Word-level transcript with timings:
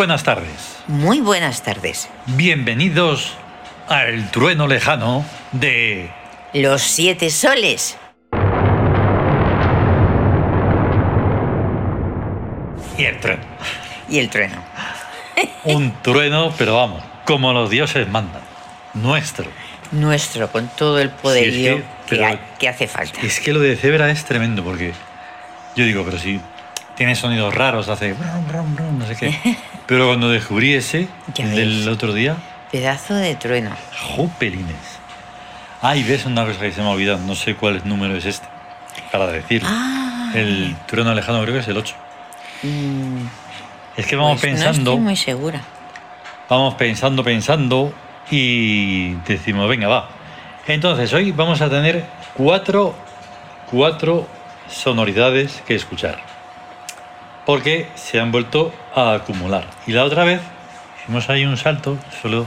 buenas 0.00 0.22
tardes. 0.22 0.78
Muy 0.86 1.20
buenas 1.20 1.62
tardes. 1.62 2.08
Bienvenidos 2.24 3.34
al 3.86 4.30
trueno 4.30 4.66
lejano 4.66 5.26
de... 5.52 6.10
Los 6.54 6.80
siete 6.80 7.28
soles. 7.28 7.98
Y 12.96 13.04
el 13.04 13.20
trueno. 13.20 13.42
Y 14.08 14.18
el 14.20 14.30
trueno. 14.30 14.56
Un 15.64 15.92
trueno, 16.00 16.54
pero 16.56 16.76
vamos, 16.76 17.02
como 17.26 17.52
los 17.52 17.68
dioses 17.68 18.08
mandan. 18.08 18.40
Nuestro. 18.94 19.44
Nuestro, 19.92 20.50
con 20.50 20.68
todo 20.68 20.98
el 20.98 21.10
poderío 21.10 21.82
que- 22.08 22.24
hay- 22.24 22.40
que 22.58 22.70
hace 22.70 22.88
falta. 22.88 23.20
Es 23.20 23.38
que 23.38 23.52
lo 23.52 23.60
de 23.60 23.76
cebra 23.76 24.10
es 24.10 24.24
tremendo 24.24 24.64
porque 24.64 24.94
yo 25.76 25.84
digo, 25.84 26.04
pero 26.06 26.18
si 26.18 26.40
tiene 26.96 27.14
sonidos 27.14 27.54
raros, 27.54 27.90
hace 27.90 28.14
brum, 28.14 28.48
brum, 28.48 28.76
brum, 28.76 28.98
no 28.98 29.06
sé 29.06 29.14
qué. 29.16 29.56
Pero 29.90 30.06
cuando 30.06 30.30
descubrí 30.30 30.72
ese 30.74 31.08
el 31.36 31.56
del 31.56 31.88
otro 31.88 32.12
día, 32.14 32.36
Pedazo 32.70 33.14
de 33.14 33.34
trueno. 33.34 33.70
jopelines. 34.14 34.76
Ah, 35.82 35.96
y 35.96 36.04
ves 36.04 36.26
una 36.26 36.46
cosa 36.46 36.60
que 36.60 36.70
se 36.70 36.80
me 36.80 36.86
ha 36.86 36.90
olvidado, 36.90 37.18
no 37.26 37.34
sé 37.34 37.56
cuál 37.56 37.82
número 37.84 38.14
es 38.16 38.24
este, 38.24 38.46
para 39.10 39.26
decirlo. 39.26 39.68
Ah. 39.68 40.30
El 40.32 40.76
trueno 40.86 41.12
lejano 41.12 41.42
creo 41.42 41.54
que 41.54 41.60
es 41.60 41.66
el 41.66 41.76
8. 41.76 41.94
Mm, 42.62 43.26
Es 43.96 44.06
que 44.06 44.14
vamos 44.14 44.40
pues 44.40 44.52
No 44.52 44.58
pensando, 44.58 44.90
estoy 44.92 45.04
muy 45.04 45.16
segura. 45.16 45.60
vamos 46.48 46.74
pensando, 46.76 47.24
pensando 47.24 47.92
y 48.30 49.14
decimos, 49.26 49.68
venga, 49.68 49.88
va. 49.88 50.08
Entonces, 50.68 51.12
hoy 51.12 51.32
vamos 51.32 51.60
a 51.62 51.68
tener 51.68 52.04
cuatro, 52.34 52.94
cuatro 53.68 54.28
sonoridades 54.68 55.60
que 55.66 55.74
escuchar. 55.74 56.29
Porque 57.50 57.88
se 57.96 58.20
han 58.20 58.30
vuelto 58.30 58.72
a 58.94 59.14
acumular. 59.14 59.64
Y 59.84 59.90
la 59.90 60.04
otra 60.04 60.22
vez 60.22 60.40
hicimos 61.02 61.28
ahí 61.30 61.44
un 61.44 61.56
salto, 61.56 61.98
solo 62.22 62.46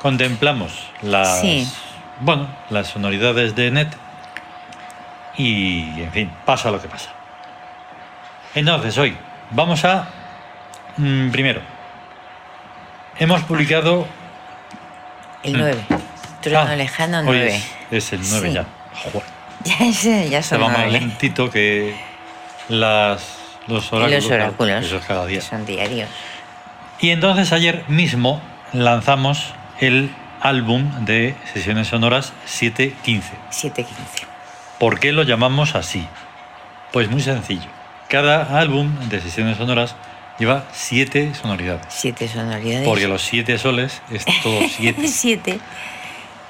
contemplamos 0.00 0.72
las, 1.00 1.40
Sí. 1.42 1.70
bueno, 2.18 2.48
las 2.70 2.88
sonoridades 2.88 3.54
de 3.54 3.70
net 3.70 3.86
y, 5.38 5.82
en 6.02 6.10
fin, 6.10 6.32
pasa 6.44 6.72
lo 6.72 6.82
que 6.82 6.88
pasa. 6.88 7.10
Entonces, 8.56 8.98
hoy 8.98 9.16
vamos 9.52 9.84
a, 9.84 10.08
mm, 10.96 11.30
primero, 11.30 11.60
hemos 13.20 13.42
publicado 13.44 14.08
El 15.44 15.52
Mm. 15.54 15.58
9. 15.60 15.84
Trueno 16.40 16.66
Ah, 16.68 16.74
lejano 16.74 17.18
hoy 17.18 17.24
9. 17.26 17.62
Es, 17.92 18.12
es 18.12 18.12
el 18.14 18.20
9 18.28 18.48
Sí. 18.48 18.54
ya. 18.54 18.64
Joder, 19.04 19.22
Ya, 20.24 20.24
ya 20.24 20.42
son 20.42 20.62
más 20.62 20.90
lentito 20.90 21.48
que 21.48 21.94
las, 22.68 23.35
los 23.66 23.92
oráculos. 23.92 24.22
Los 24.24 24.32
oráculos. 24.32 24.84
Eso 24.84 24.96
es 24.96 25.04
cada 25.04 25.26
día. 25.26 25.40
que 25.40 25.44
Son 25.46 25.66
diarios. 25.66 26.08
Y 27.00 27.10
entonces 27.10 27.52
ayer 27.52 27.84
mismo 27.88 28.40
lanzamos 28.72 29.52
el 29.80 30.10
álbum 30.40 31.04
de 31.04 31.34
sesiones 31.52 31.88
sonoras 31.88 32.32
715. 32.46 33.32
7.15. 33.50 33.86
¿Por 34.78 35.00
qué 35.00 35.12
lo 35.12 35.22
llamamos 35.22 35.74
así? 35.74 36.06
Pues 36.92 37.10
muy 37.10 37.20
sencillo. 37.20 37.68
Cada 38.08 38.58
álbum 38.58 38.94
de 39.08 39.20
sesiones 39.20 39.56
sonoras 39.56 39.96
lleva 40.38 40.64
siete 40.72 41.34
sonoridades. 41.34 41.86
Siete 41.88 42.28
sonoridades. 42.28 42.86
Porque 42.86 43.08
los 43.08 43.22
siete 43.22 43.58
soles 43.58 44.02
es 44.10 44.24
todo 44.42 44.60
siete. 44.70 45.08
Siete. 45.08 45.58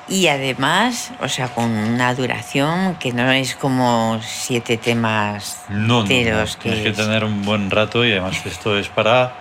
Y 0.09 0.29
además, 0.29 1.11
o 1.21 1.29
sea, 1.29 1.49
con 1.49 1.65
una 1.71 2.15
duración 2.15 2.95
que 2.97 3.13
no 3.13 3.31
es 3.33 3.57
como 3.57 4.21
siete 4.23 4.77
temas 4.77 5.65
No, 5.69 5.77
no, 5.79 5.95
no. 5.95 6.01
enteros 6.03 6.57
Tienes 6.59 6.83
que 6.83 6.93
tener 6.93 7.25
un 7.25 7.45
buen 7.45 7.71
rato 7.71 8.05
y 8.05 8.13
además 8.13 8.45
esto 8.47 8.79
es 8.79 8.89
para 8.89 9.33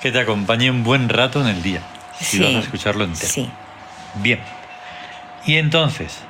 que 0.00 0.12
te 0.12 0.20
acompañe 0.20 0.70
un 0.70 0.84
buen 0.84 1.08
rato 1.08 1.40
en 1.40 1.48
el 1.48 1.62
día. 1.62 1.80
Si 2.18 2.36
Sí, 2.38 2.42
vas 2.44 2.54
a 2.54 2.58
escucharlo 2.60 3.04
entero. 3.04 3.28
Sí, 3.32 3.50
Bien. 4.16 4.40
Y 5.44 5.56
entonces, 5.56 6.20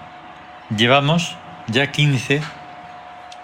llevamos 0.74 1.36
ya 1.66 1.90
15 1.92 2.40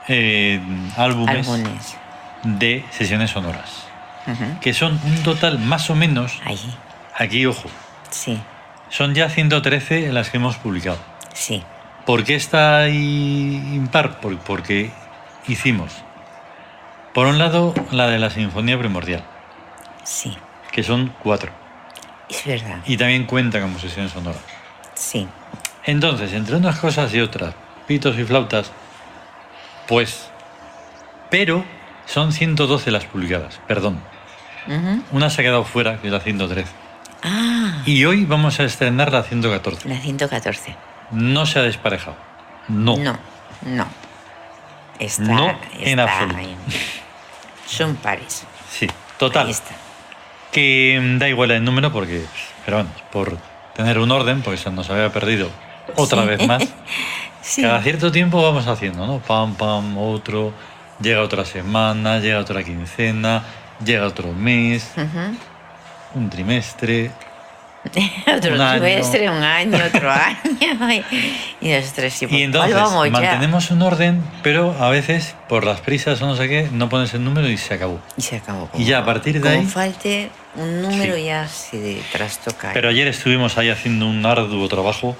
eh, 0.09 0.61
álbumes 0.97 1.47
álbumes. 1.49 1.97
de 2.43 2.85
sesiones 2.91 3.31
sonoras, 3.31 3.85
que 4.63 4.73
son 4.73 4.99
un 5.05 5.23
total 5.23 5.59
más 5.59 5.91
o 5.91 5.95
menos, 5.95 6.41
Ahí, 6.45 6.59
aquí 7.17 7.45
ojo, 7.45 7.69
sí, 8.11 8.41
son 8.91 9.15
ya 9.15 9.29
113 9.29 10.07
en 10.07 10.15
las 10.15 10.31
que 10.31 10.37
hemos 10.39 10.57
publicado. 10.57 10.99
sí. 11.33 11.63
¿Por 12.07 12.25
qué 12.25 12.37
está 12.37 12.79
ahí 12.79 13.61
impar? 13.75 14.19
Por- 14.21 14.39
porque 14.39 14.91
hicimos, 15.47 15.93
por 17.13 17.27
un 17.27 17.37
lado, 17.39 17.75
la 17.91 18.07
de 18.07 18.19
la 18.19 18.31
Sinfonía 18.31 18.79
Primordial, 18.79 19.23
Sí, 20.05 20.35
que 20.73 20.83
son 20.83 21.13
cuatro, 21.23 21.53
es 22.31 22.47
verdad. 22.47 22.79
y 22.87 22.97
también 22.97 23.27
cuenta 23.27 23.61
como 23.61 23.79
sesiones 23.79 24.13
sonoras. 24.13 24.41
Sí, 24.95 25.29
Entonces, 25.85 26.33
entre 26.33 26.57
unas 26.57 26.79
cosas 26.79 27.13
y 27.13 27.21
otras, 27.21 27.55
pitos 27.87 28.19
y 28.19 28.25
flautas, 28.25 28.73
pues, 29.87 30.31
pero 31.31 31.65
son 32.07 32.33
112 32.33 32.91
las 32.91 33.05
publicadas, 33.05 33.61
perdón. 33.69 34.01
Una 35.13 35.29
se 35.29 35.43
ha 35.43 35.45
quedado 35.45 35.65
fuera, 35.65 36.01
que 36.01 36.07
es 36.07 36.13
la 36.13 36.21
113. 36.21 36.71
Ah, 37.23 37.83
Y 37.87 38.05
hoy 38.05 38.25
vamos 38.25 38.61
a 38.61 38.65
estrenar 38.65 39.13
la 39.13 39.23
114. 39.23 39.89
la 39.89 39.99
114. 40.01 40.77
No 41.11 41.47
se 41.47 41.59
ha 41.59 41.63
desparejado. 41.63 42.17
No. 42.69 42.97
No, 42.97 43.19
no. 43.63 43.87
Está, 44.99 45.23
No, 45.23 45.59
en 45.81 46.01
absoluto. 46.01 46.39
Son 47.67 47.97
pares. 47.97 48.45
Sí, 48.71 48.89
total. 49.19 49.47
Ahí 49.47 49.53
está. 49.53 49.75
Que 50.53 50.99
mm, 51.01 51.19
da 51.19 51.29
igual 51.29 51.51
el 51.51 51.65
número 51.65 51.93
porque, 51.93 52.25
pero 52.65 52.79
bueno, 52.79 52.91
por 53.13 53.39
tener 53.75 53.99
un 53.99 54.11
orden, 54.11 54.43
porque 54.43 54.59
se 54.59 54.71
nos 54.71 54.89
había 54.91 55.13
perdido 55.13 55.51
otra 55.97 56.23
Sí. 56.23 56.29
vez 56.29 56.47
más. 56.47 56.63
Sí, 57.41 57.63
Cada 57.63 57.81
cierto 57.83 58.13
tiempo 58.13 58.43
vamos 58.43 58.67
haciendo, 58.67 59.07
¿no? 59.07 59.21
Pam, 59.21 59.55
pam, 59.55 59.97
otro, 59.97 60.53
llega 61.01 61.23
otra 61.23 61.47
semana, 61.47 62.19
llega 62.19 62.41
otra 62.41 62.63
quincena, 62.63 63.43
llega 63.83 64.07
otro 64.07 64.33
mes. 64.35 64.93
Un 66.15 66.31
trimestre. 66.31 67.11
otro 68.37 68.55
un 68.55 68.61
año. 68.61 68.81
trimestre, 68.83 69.31
un 69.31 69.43
año, 69.43 69.79
otro 69.87 70.11
año. 70.11 70.93
Y, 70.93 71.05
y 71.67 71.73
nosotros 71.73 72.23
Y 72.23 72.27
¿cuál 72.27 72.41
entonces 72.43 72.75
vamos 72.75 73.05
ya? 73.07 73.11
mantenemos 73.13 73.71
un 73.71 73.83
orden, 73.83 74.23
pero 74.43 74.75
a 74.81 74.91
veces 74.91 75.35
por 75.49 75.65
las 75.65 75.81
prisas 75.81 76.21
o 76.21 76.27
no 76.27 76.37
sé 76.37 76.49
qué, 76.49 76.69
no 76.73 76.89
pones 76.89 77.15
el 77.15 77.25
número 77.25 77.49
y 77.49 77.57
se 77.57 77.75
acabó. 77.75 78.01
Y 78.17 78.23
se 78.23 78.37
acabó. 78.37 78.69
Y 78.75 78.85
ya 78.85 78.99
a 78.99 79.05
partir 79.05 79.41
de 79.41 79.49
ahí- 79.49 79.65
falte 79.67 80.31
un 80.57 80.83
número 80.83 81.15
Sí. 81.15 81.25
ya 81.25 81.49
se 81.49 82.03
trastoca. 82.13 82.73
Pero 82.75 82.89
ayer 82.89 83.07
estuvimos 83.09 83.57
ahí 83.59 83.71
haciendo 83.71 84.07
un 84.07 84.25
arduo 84.27 84.69
trabajo 84.69 85.17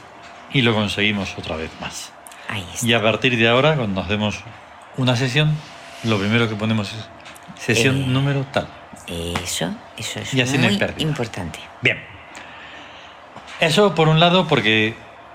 y 0.53 0.63
lo 0.63 0.75
conseguimos 0.75 1.35
otra 1.39 1.57
vez 1.57 1.71
más. 1.81 2.13
Ahí 2.49 2.67
está. 2.75 2.87
Y 2.87 2.93
a 2.95 3.01
partir 3.03 3.37
de 3.39 3.49
ahora, 3.49 3.77
cuando 3.77 4.01
hacemos 4.01 4.41
una 4.97 5.15
sesión, 5.17 5.55
lo 6.03 6.19
primero 6.19 6.49
que 6.49 6.57
ponemos 6.57 6.93
es 6.93 7.09
sesión 7.65 7.97
Eh. 8.03 8.07
número 8.09 8.45
tal. 8.53 8.67
Eso, 9.11 9.75
eso 9.97 10.21
es 10.21 10.35
Y 10.35 10.59
muy 10.59 10.79
importante. 10.99 11.59
Bien. 11.81 11.99
Eso 13.61 13.95
por 13.95 14.09
un 14.09 14.21
lado 14.21 14.47
porque 14.47 14.95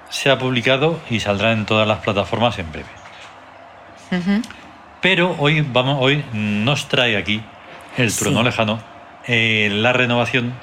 se 0.10 0.30
ha 0.30 0.38
publicado 0.38 1.00
y 1.10 1.20
saldrá 1.20 1.52
en 1.52 1.66
todas 1.66 1.88
las 1.88 2.00
plataformas 2.00 2.58
en 2.60 2.72
breve. 2.72 2.90
Pero 5.02 5.36
hoy, 5.40 5.62
vamos, 5.62 5.98
hoy 6.00 6.24
nos 6.34 6.88
trae 6.88 7.18
aquí 7.18 7.44
el 7.98 8.12
Sí. 8.12 8.20
trueno 8.20 8.44
lejano, 8.44 8.80
eh, 9.28 9.70
la 9.72 9.92
renovación, 9.92 10.54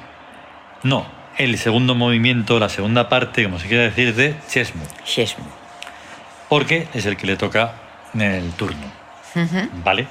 no, 0.84 1.04
el 1.36 1.58
segundo 1.58 1.94
movimiento, 1.94 2.58
la 2.60 2.68
segunda 2.68 3.08
parte, 3.08 3.42
como 3.44 3.58
se 3.58 3.66
quiere 3.68 3.84
decir, 3.90 4.14
de 4.14 4.36
Chesmo, 4.48 4.84
Shesmo. 5.04 5.44
porque 6.48 6.86
es 6.94 7.06
el 7.06 7.16
que 7.16 7.26
le 7.26 7.36
toca 7.36 7.72
en 8.14 8.22
el 8.22 8.52
turno. 8.52 8.86
¿vale? 9.84 10.06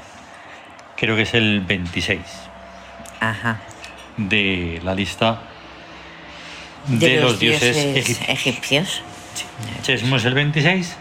Creo 0.97 1.15
que 1.15 1.23
es 1.23 1.33
el 1.33 1.61
26 1.61 2.19
Ajá. 3.19 3.59
de 4.17 4.81
la 4.83 4.95
lista 4.95 5.41
de, 6.87 7.21
los, 7.21 7.39
dioses, 7.39 7.77
egipcios. 7.77 8.29
egipcios. 8.29 9.01
Chesmo 9.81 10.15
es 10.15 10.25
el 10.25 10.33
26. 10.33 10.97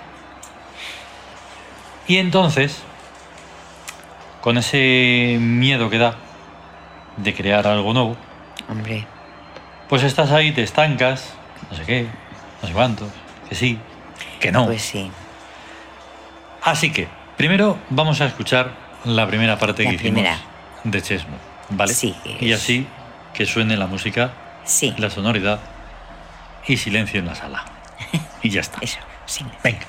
Y 2.09 2.17
entonces, 2.19 2.79
con 4.41 4.59
ese 4.59 5.37
miedo 5.41 5.91
que 5.91 5.99
da 5.99 6.17
de 7.17 7.35
crear 7.35 7.67
algo 7.67 7.93
nuevo, 7.93 8.17
Hombre, 8.69 9.07
pues 9.89 10.03
estás 10.03 10.31
ahí, 10.31 10.53
te 10.53 10.63
estancas, 10.63 11.33
no 11.71 11.77
sé 11.77 11.85
qué, 11.85 12.07
no 12.63 12.69
sé 12.69 12.75
cuántos, 12.75 13.09
que 13.49 13.55
sí, 13.55 13.79
que 14.41 14.53
no. 14.53 14.67
pues 14.67 14.83
sí. 14.83 15.11
Así 16.63 16.91
que, 16.93 17.09
primero 17.37 17.79
vamos 17.91 18.21
a 18.21 18.27
escuchar 18.27 18.73
la 19.05 19.27
primera 19.27 19.59
parte 19.59 19.85
La 19.85 19.91
que 19.91 19.97
hicimos 19.97 20.25
de 20.85 21.03
Chesmo, 21.03 21.37
¿vale? 21.71 21.95
Sí, 21.95 22.15
Y 22.41 22.53
así 22.53 22.87
que 23.35 23.47
suene 23.47 23.77
la 23.77 23.87
música, 23.87 24.33
Sí. 24.65 24.95
la 24.99 25.11
sonoridad 25.11 25.61
y 26.67 26.77
silencio 26.77 27.21
en 27.21 27.27
la 27.27 27.35
sala. 27.35 27.65
Y 28.43 28.51
ya 28.51 28.61
está. 28.61 28.79
Eso, 28.81 28.99
sí. 29.27 29.45
Venga. 29.65 29.81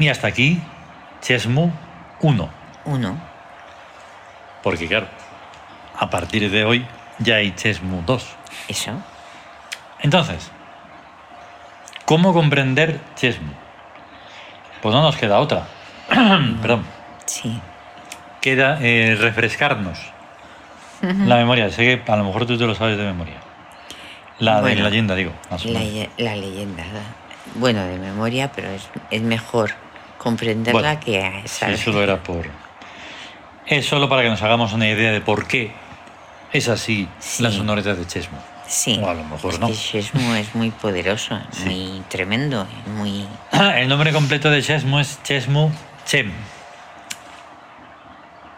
Y 0.00 0.08
hasta 0.08 0.28
aquí, 0.28 0.58
Chesmu 1.20 1.70
1. 2.22 2.48
Uno. 2.86 3.20
Porque 4.62 4.88
claro, 4.88 5.06
a 5.94 6.08
partir 6.08 6.50
de 6.50 6.64
hoy 6.64 6.86
ya 7.18 7.36
hay 7.36 7.54
Chesmu 7.54 8.02
2. 8.06 8.26
Eso. 8.68 8.92
Entonces, 10.00 10.50
¿cómo 12.06 12.32
comprender 12.32 12.98
Chesmu? 13.14 13.52
Pues 14.80 14.94
no 14.94 15.02
nos 15.02 15.18
queda 15.18 15.38
otra. 15.38 15.66
Perdón. 16.08 16.86
Sí. 17.26 17.60
Queda 18.40 18.78
eh, 18.80 19.18
refrescarnos 19.20 19.98
la 21.02 21.36
memoria. 21.36 21.70
Sé 21.70 21.82
que 22.02 22.10
a 22.10 22.16
lo 22.16 22.24
mejor 22.24 22.46
tú 22.46 22.56
te 22.56 22.66
lo 22.66 22.74
sabes 22.74 22.96
de 22.96 23.04
memoria. 23.04 23.36
La 24.38 24.56
de 24.56 24.62
Bueno, 24.62 24.84
la 24.84 24.88
leyenda, 24.88 25.14
digo. 25.14 25.32
La, 25.50 25.58
la 26.16 26.36
leyenda. 26.36 26.84
Bueno, 27.56 27.84
de 27.84 27.98
memoria, 27.98 28.50
pero 28.54 28.70
es, 28.70 28.88
es 29.10 29.20
mejor 29.20 29.74
comprenderla 30.20 30.80
Bueno, 30.96 31.00
que 31.00 31.48
saber. 31.48 31.78
solo 31.78 32.02
era 32.02 32.22
por. 32.22 32.46
Es 33.66 33.86
solo 33.86 34.08
para 34.08 34.22
que 34.22 34.28
nos 34.28 34.42
hagamos 34.42 34.72
una 34.74 34.86
idea 34.88 35.12
de 35.12 35.20
por 35.22 35.46
qué 35.46 35.72
es 36.52 36.68
así 36.68 37.08
Sí. 37.20 37.42
la 37.42 37.50
sonoridad 37.50 37.96
de 37.96 38.06
Chesmo. 38.06 38.38
Sí. 38.66 39.00
O 39.02 39.08
a 39.08 39.14
lo 39.14 39.24
mejor 39.24 39.54
es 39.54 39.60
no. 39.60 39.66
que 39.68 39.72
Shesmu 39.72 40.34
es 40.34 40.54
muy 40.54 40.70
poderoso, 40.70 41.40
Sí. 41.52 41.64
muy 41.64 42.02
tremendo, 42.08 42.66
muy. 42.96 43.26
El 43.52 43.88
nombre 43.88 44.12
completo 44.12 44.50
de 44.50 44.62
Chesmo 44.62 45.00
es 45.00 45.18
Chesmu 45.22 45.70
Chem, 46.06 46.30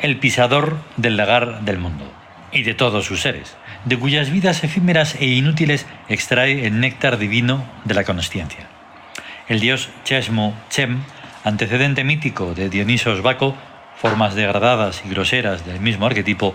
el 0.00 0.18
pisador 0.18 0.78
del 0.96 1.16
lagar 1.16 1.60
del 1.62 1.78
mundo 1.78 2.10
y 2.50 2.62
de 2.64 2.74
todos 2.74 3.04
sus 3.06 3.20
seres, 3.22 3.56
de 3.84 3.98
cuyas 3.98 4.30
vidas 4.30 4.64
efímeras 4.64 5.14
e 5.20 5.26
inútiles 5.26 5.86
extrae 6.08 6.66
el 6.66 6.80
néctar 6.80 7.18
divino 7.18 7.64
de 7.84 7.94
la 7.94 8.04
consciencia. 8.04 8.66
El 9.48 9.60
dios 9.60 9.88
Chesmu 10.04 10.52
Chem, 10.70 11.02
antecedente 11.44 12.04
mítico 12.04 12.54
de 12.54 12.68
Dionisos 12.68 13.22
Baco, 13.22 13.54
formas 13.96 14.34
degradadas 14.34 15.02
y 15.04 15.08
groseras 15.08 15.64
del 15.66 15.80
mismo 15.80 16.06
arquetipo, 16.06 16.54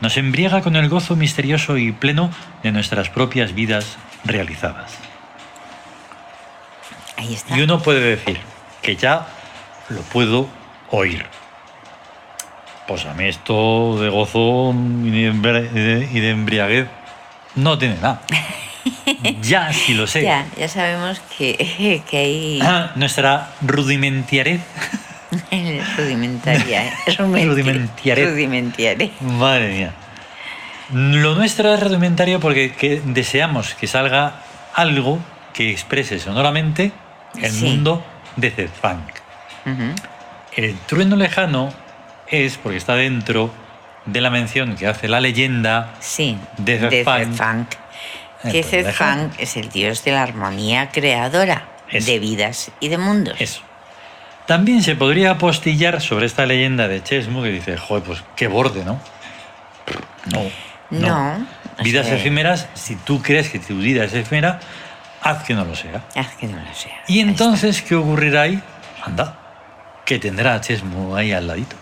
nos 0.00 0.16
embriaga 0.16 0.62
con 0.62 0.76
el 0.76 0.88
gozo 0.88 1.16
misterioso 1.16 1.76
y 1.76 1.92
pleno 1.92 2.30
de 2.62 2.72
nuestras 2.72 3.08
propias 3.08 3.54
vidas 3.54 3.96
realizadas. 4.24 4.96
Ahí 7.16 7.34
está. 7.34 7.56
Y 7.56 7.62
uno 7.62 7.80
puede 7.80 8.00
decir 8.00 8.38
que 8.80 8.96
ya 8.96 9.26
lo 9.88 10.02
puedo 10.02 10.48
oír. 10.90 11.26
Pues 12.86 13.04
a 13.06 13.14
mí 13.14 13.24
esto 13.24 14.00
de 14.00 14.08
gozo 14.08 14.72
de, 14.74 16.08
y 16.12 16.20
de 16.20 16.30
embriaguez 16.30 16.88
no 17.54 17.76
tiene 17.76 17.96
nada. 17.96 18.22
Ya 19.42 19.72
sí 19.72 19.94
lo 19.94 20.06
sé. 20.06 20.22
Ya, 20.22 20.46
ya 20.58 20.68
sabemos 20.68 21.20
que, 21.36 22.02
que 22.10 22.16
hay 22.18 22.60
Ah, 22.62 22.92
Nuestra 22.96 23.50
rudimentiarez, 23.62 24.60
rudimentaria. 25.96 26.86
¿eh? 26.86 26.92
Rudimentiare. 27.16 28.30
Rudimentiare. 28.30 29.10
madre 29.20 29.68
mía. 29.72 29.92
Lo 30.92 31.34
nuestro 31.34 31.72
es 31.74 31.80
rudimentario 31.80 32.40
porque 32.40 32.72
que 32.72 33.02
deseamos 33.04 33.74
que 33.74 33.86
salga 33.86 34.40
algo 34.74 35.18
que 35.52 35.70
exprese 35.70 36.18
sonoramente 36.18 36.92
el 37.42 37.50
Sí. 37.50 37.64
mundo 37.64 38.02
de 38.36 38.50
Zed 38.50 38.70
Funk. 38.80 39.08
El 40.56 40.76
trueno 40.86 41.14
lejano 41.16 41.68
es 42.28 42.56
porque 42.56 42.78
está 42.78 42.94
dentro 42.94 43.52
de 44.06 44.20
la 44.22 44.30
mención 44.30 44.76
que 44.76 44.86
hace 44.86 45.08
la 45.08 45.20
leyenda 45.20 45.94
Sí, 46.00 46.38
De 46.56 46.78
Funk. 47.04 47.18
Zed 47.18 47.32
Funk. 47.34 47.68
Que 48.52 48.58
Entonces, 48.58 48.70
Zed 48.70 48.86
deja- 48.86 49.14
Funk 49.14 49.32
es 49.38 49.56
el 49.56 49.68
dios 49.68 50.04
de 50.04 50.12
la 50.12 50.22
armonía 50.22 50.90
creadora 50.90 51.68
Eso. 51.90 52.10
de 52.10 52.18
vidas 52.18 52.70
y 52.80 52.88
de 52.88 52.98
mundos. 52.98 53.36
Eso. 53.40 53.60
También 54.46 54.82
se 54.82 54.96
podría 54.96 55.32
apostillar 55.32 56.00
sobre 56.00 56.26
esta 56.26 56.46
leyenda 56.46 56.88
de 56.88 57.02
Chesmu 57.02 57.42
que 57.42 57.50
dice, 57.50 57.76
joder, 57.76 58.02
pues 58.02 58.22
qué 58.36 58.46
borde, 58.48 58.84
¿no? 58.84 58.98
No. 60.32 60.42
No. 60.90 61.46
Vidas 61.82 62.06
sea, 62.06 62.16
efímeras, 62.16 62.66
si 62.74 62.96
tú 62.96 63.20
crees 63.22 63.50
que 63.50 63.58
tu 63.58 63.76
vida 63.76 64.04
es 64.04 64.14
efímera, 64.14 64.58
haz 65.22 65.42
que 65.44 65.54
no 65.54 65.64
lo 65.64 65.74
sea. 65.76 66.02
Haz 66.16 66.34
que 66.36 66.46
no 66.46 66.56
lo 66.56 66.74
sea. 66.74 67.02
Y 67.06 67.20
entonces, 67.20 67.82
¿qué 67.82 67.94
ocurrirá 67.94 68.42
ahí? 68.42 68.60
Anda, 69.04 69.36
que 70.04 70.18
tendrá 70.18 70.54
a 70.54 70.60
Chesmu 70.60 71.14
ahí 71.14 71.32
al 71.32 71.46
ladito. 71.46 71.76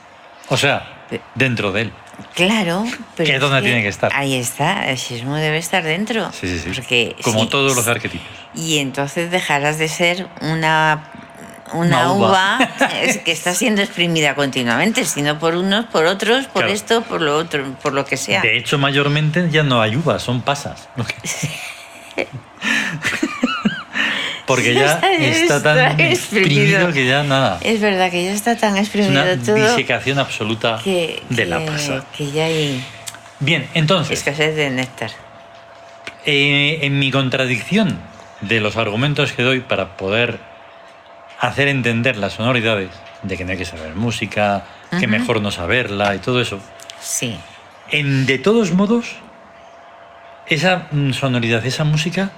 O 0.48 0.56
sea, 0.56 1.04
dentro 1.34 1.70
de 1.72 1.82
él. 1.82 1.92
Claro, 2.34 2.84
pero. 3.16 3.26
Que 3.28 3.34
es 3.36 3.40
donde 3.40 3.58
que 3.60 3.66
tiene 3.66 3.82
que 3.82 3.88
estar. 3.88 4.10
Ahí 4.14 4.34
está, 4.34 4.88
el 4.90 4.98
sismo 4.98 5.36
debe 5.36 5.58
estar 5.58 5.82
dentro. 5.82 6.30
Sí, 6.32 6.48
sí, 6.48 6.58
sí. 6.58 6.70
Porque 6.74 7.16
Como 7.22 7.42
sí, 7.42 7.48
todos 7.48 7.74
los 7.76 7.86
arquetipos. 7.88 8.26
Y 8.54 8.78
entonces 8.78 9.30
dejarás 9.30 9.78
de 9.78 9.88
ser 9.88 10.26
una, 10.40 11.10
una, 11.72 12.10
Una 12.10 12.12
uva. 12.12 12.58
que 13.24 13.32
está 13.32 13.54
siendo 13.54 13.82
exprimida 13.82 14.34
continuamente, 14.34 15.04
sino 15.04 15.38
por 15.38 15.54
unos, 15.56 15.86
por 15.86 16.06
otros, 16.06 16.46
por 16.46 16.62
Claro. 16.62 16.72
esto, 16.74 17.02
por 17.02 17.20
lo 17.20 17.36
otro, 17.36 17.64
por 17.82 17.92
lo 17.92 18.04
que 18.04 18.16
sea. 18.16 18.40
De 18.42 18.56
hecho, 18.56 18.78
mayormente 18.78 19.48
ya 19.50 19.62
no 19.62 19.80
hay 19.82 19.96
uvas, 19.96 20.22
son 20.22 20.40
pasas. 20.42 20.88
Porque 24.46 24.74
ya 24.74 25.00
está 25.20 25.62
tan 25.62 25.98
exprimido 26.00 26.92
que 26.92 27.06
ya 27.06 27.22
nada. 27.24 27.58
Es 27.62 27.80
verdad 27.80 28.10
que 28.10 28.24
ya 28.24 28.32
está 28.32 28.56
tan 28.56 28.76
Es 28.76 28.84
exprimido 28.84 29.10
una 29.22 29.36
todo 29.42 29.54
disecación 29.56 30.18
absoluta 30.18 30.80
que, 30.82 31.22
de 31.28 31.46
la 31.46 31.58
que- 31.58 31.66
pasa. 31.66 32.04
que 32.16 32.30
ya 32.30 32.44
hay 32.44 32.84
Bien, 33.40 33.68
entonces, 33.74 34.18
escasez 34.18 34.54
de 34.56 34.70
néctar. 34.70 35.10
eh, 36.24 36.78
en 36.82 36.98
mi 36.98 37.10
contradicción 37.10 37.98
de 38.40 38.60
los 38.60 38.76
argumentos 38.76 39.32
que 39.32 39.42
doy 39.42 39.60
para 39.60 39.96
poder 39.96 40.38
hacer 41.40 41.68
entender 41.68 42.16
las 42.16 42.34
sonoridades, 42.34 42.88
de 43.22 43.36
que 43.36 43.44
no 43.44 43.52
hay 43.52 43.58
que 43.58 43.64
saber 43.66 43.94
música, 43.94 44.64
que 44.98 45.06
mejor 45.06 45.42
no 45.42 45.50
saberla 45.50 46.14
y 46.14 46.18
todo 46.18 46.40
eso, 46.40 46.60
Sí, 47.00 47.36
en, 47.90 48.24
de 48.26 48.38
todos 48.38 48.72
modos, 48.72 49.16
esa 50.46 50.86
mm, 50.92 51.12
sonoridad, 51.12 51.64
esa 51.66 51.84
música, 51.84 52.30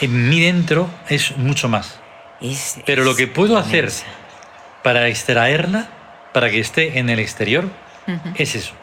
en 0.00 0.28
mí 0.28 0.40
dentro 0.40 0.88
es 1.08 1.36
mucho 1.36 1.68
más. 1.68 1.98
es- 2.40 2.80
Pero 2.86 3.04
lo 3.04 3.12
es 3.12 3.16
que 3.16 3.26
puedo 3.28 3.56
hacer 3.58 3.90
para 4.82 5.06
extraerla, 5.08 5.86
para 6.32 6.50
que 6.50 6.58
esté 6.60 6.98
en 6.98 7.08
el 7.10 7.18
exterior, 7.20 7.64
Ujú. 8.08 8.34
es 8.36 8.54
eso. 8.56 8.74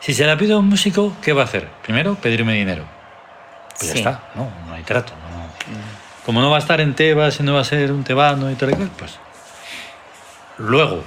Si 0.00 0.12
se 0.12 0.26
la 0.26 0.36
pido 0.36 0.56
a 0.56 0.58
un 0.60 0.68
músico, 0.68 1.14
¿qué 1.22 1.32
va 1.32 1.42
a 1.42 1.44
hacer? 1.44 1.68
Primero, 1.82 2.14
pedirme 2.16 2.54
dinero. 2.54 2.84
Pues 3.78 3.90
Sí. 3.92 4.02
ya 4.02 4.10
está, 4.10 4.22
no, 4.34 4.50
no 4.66 4.74
hay 4.74 4.82
trato. 4.82 5.12
no. 5.14 5.44
Como 6.26 6.40
no 6.40 6.50
va 6.50 6.56
a 6.56 6.60
estar 6.60 6.80
en 6.80 6.94
Tebas 6.94 7.38
y 7.40 7.42
no 7.42 7.54
va 7.54 7.60
a 7.60 7.64
ser 7.64 7.92
un 7.92 8.02
tebano 8.02 8.50
y 8.50 8.54
tal 8.54 8.70
y 8.70 8.74
cual, 8.74 8.90
pues. 8.98 9.18
Luego, 10.58 11.04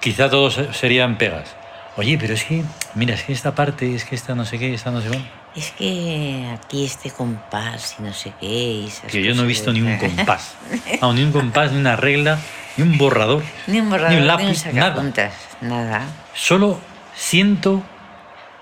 quizá 0.00 0.28
todos 0.30 0.58
serían 0.72 1.16
pegas. 1.18 1.54
Oye, 1.96 2.16
pero 2.18 2.34
es 2.34 2.44
que, 2.44 2.64
mira, 2.94 3.14
es 3.14 3.22
que 3.22 3.32
esta 3.32 3.54
parte, 3.54 3.94
es 3.94 4.04
que 4.04 4.14
esta 4.14 4.34
no 4.34 4.44
sé 4.44 4.58
qué, 4.58 4.72
esta 4.74 4.90
no 4.90 5.00
sé 5.00 5.08
cuál. 5.08 5.30
Es 5.54 5.70
que 5.72 6.48
aquí 6.54 6.84
este 6.84 7.10
compás 7.10 7.96
y 7.98 8.02
no 8.02 8.12
sé 8.14 8.32
qué. 8.40 8.88
Que 9.08 9.22
yo 9.22 9.34
no 9.34 9.42
he 9.42 9.46
visto 9.46 9.72
ni 9.72 9.82
un 9.82 9.98
compás. 9.98 10.54
No, 11.00 11.12
ni 11.12 11.22
un 11.22 11.32
compás, 11.32 11.72
ni 11.72 11.78
una 11.78 11.94
regla, 11.96 12.38
ni 12.76 12.84
un 12.84 12.96
borrador. 12.96 13.42
Ni 13.66 13.80
un 13.80 13.90
borrador, 13.90 14.10
ni 14.12 14.16
un 14.16 14.22
ni 14.22 14.22
un 14.22 14.26
lápiz, 14.28 14.64
nada. 14.72 14.88
sacapuntas, 14.88 15.34
nada. 15.60 16.02
Solo 16.34 16.80
siento 17.14 17.82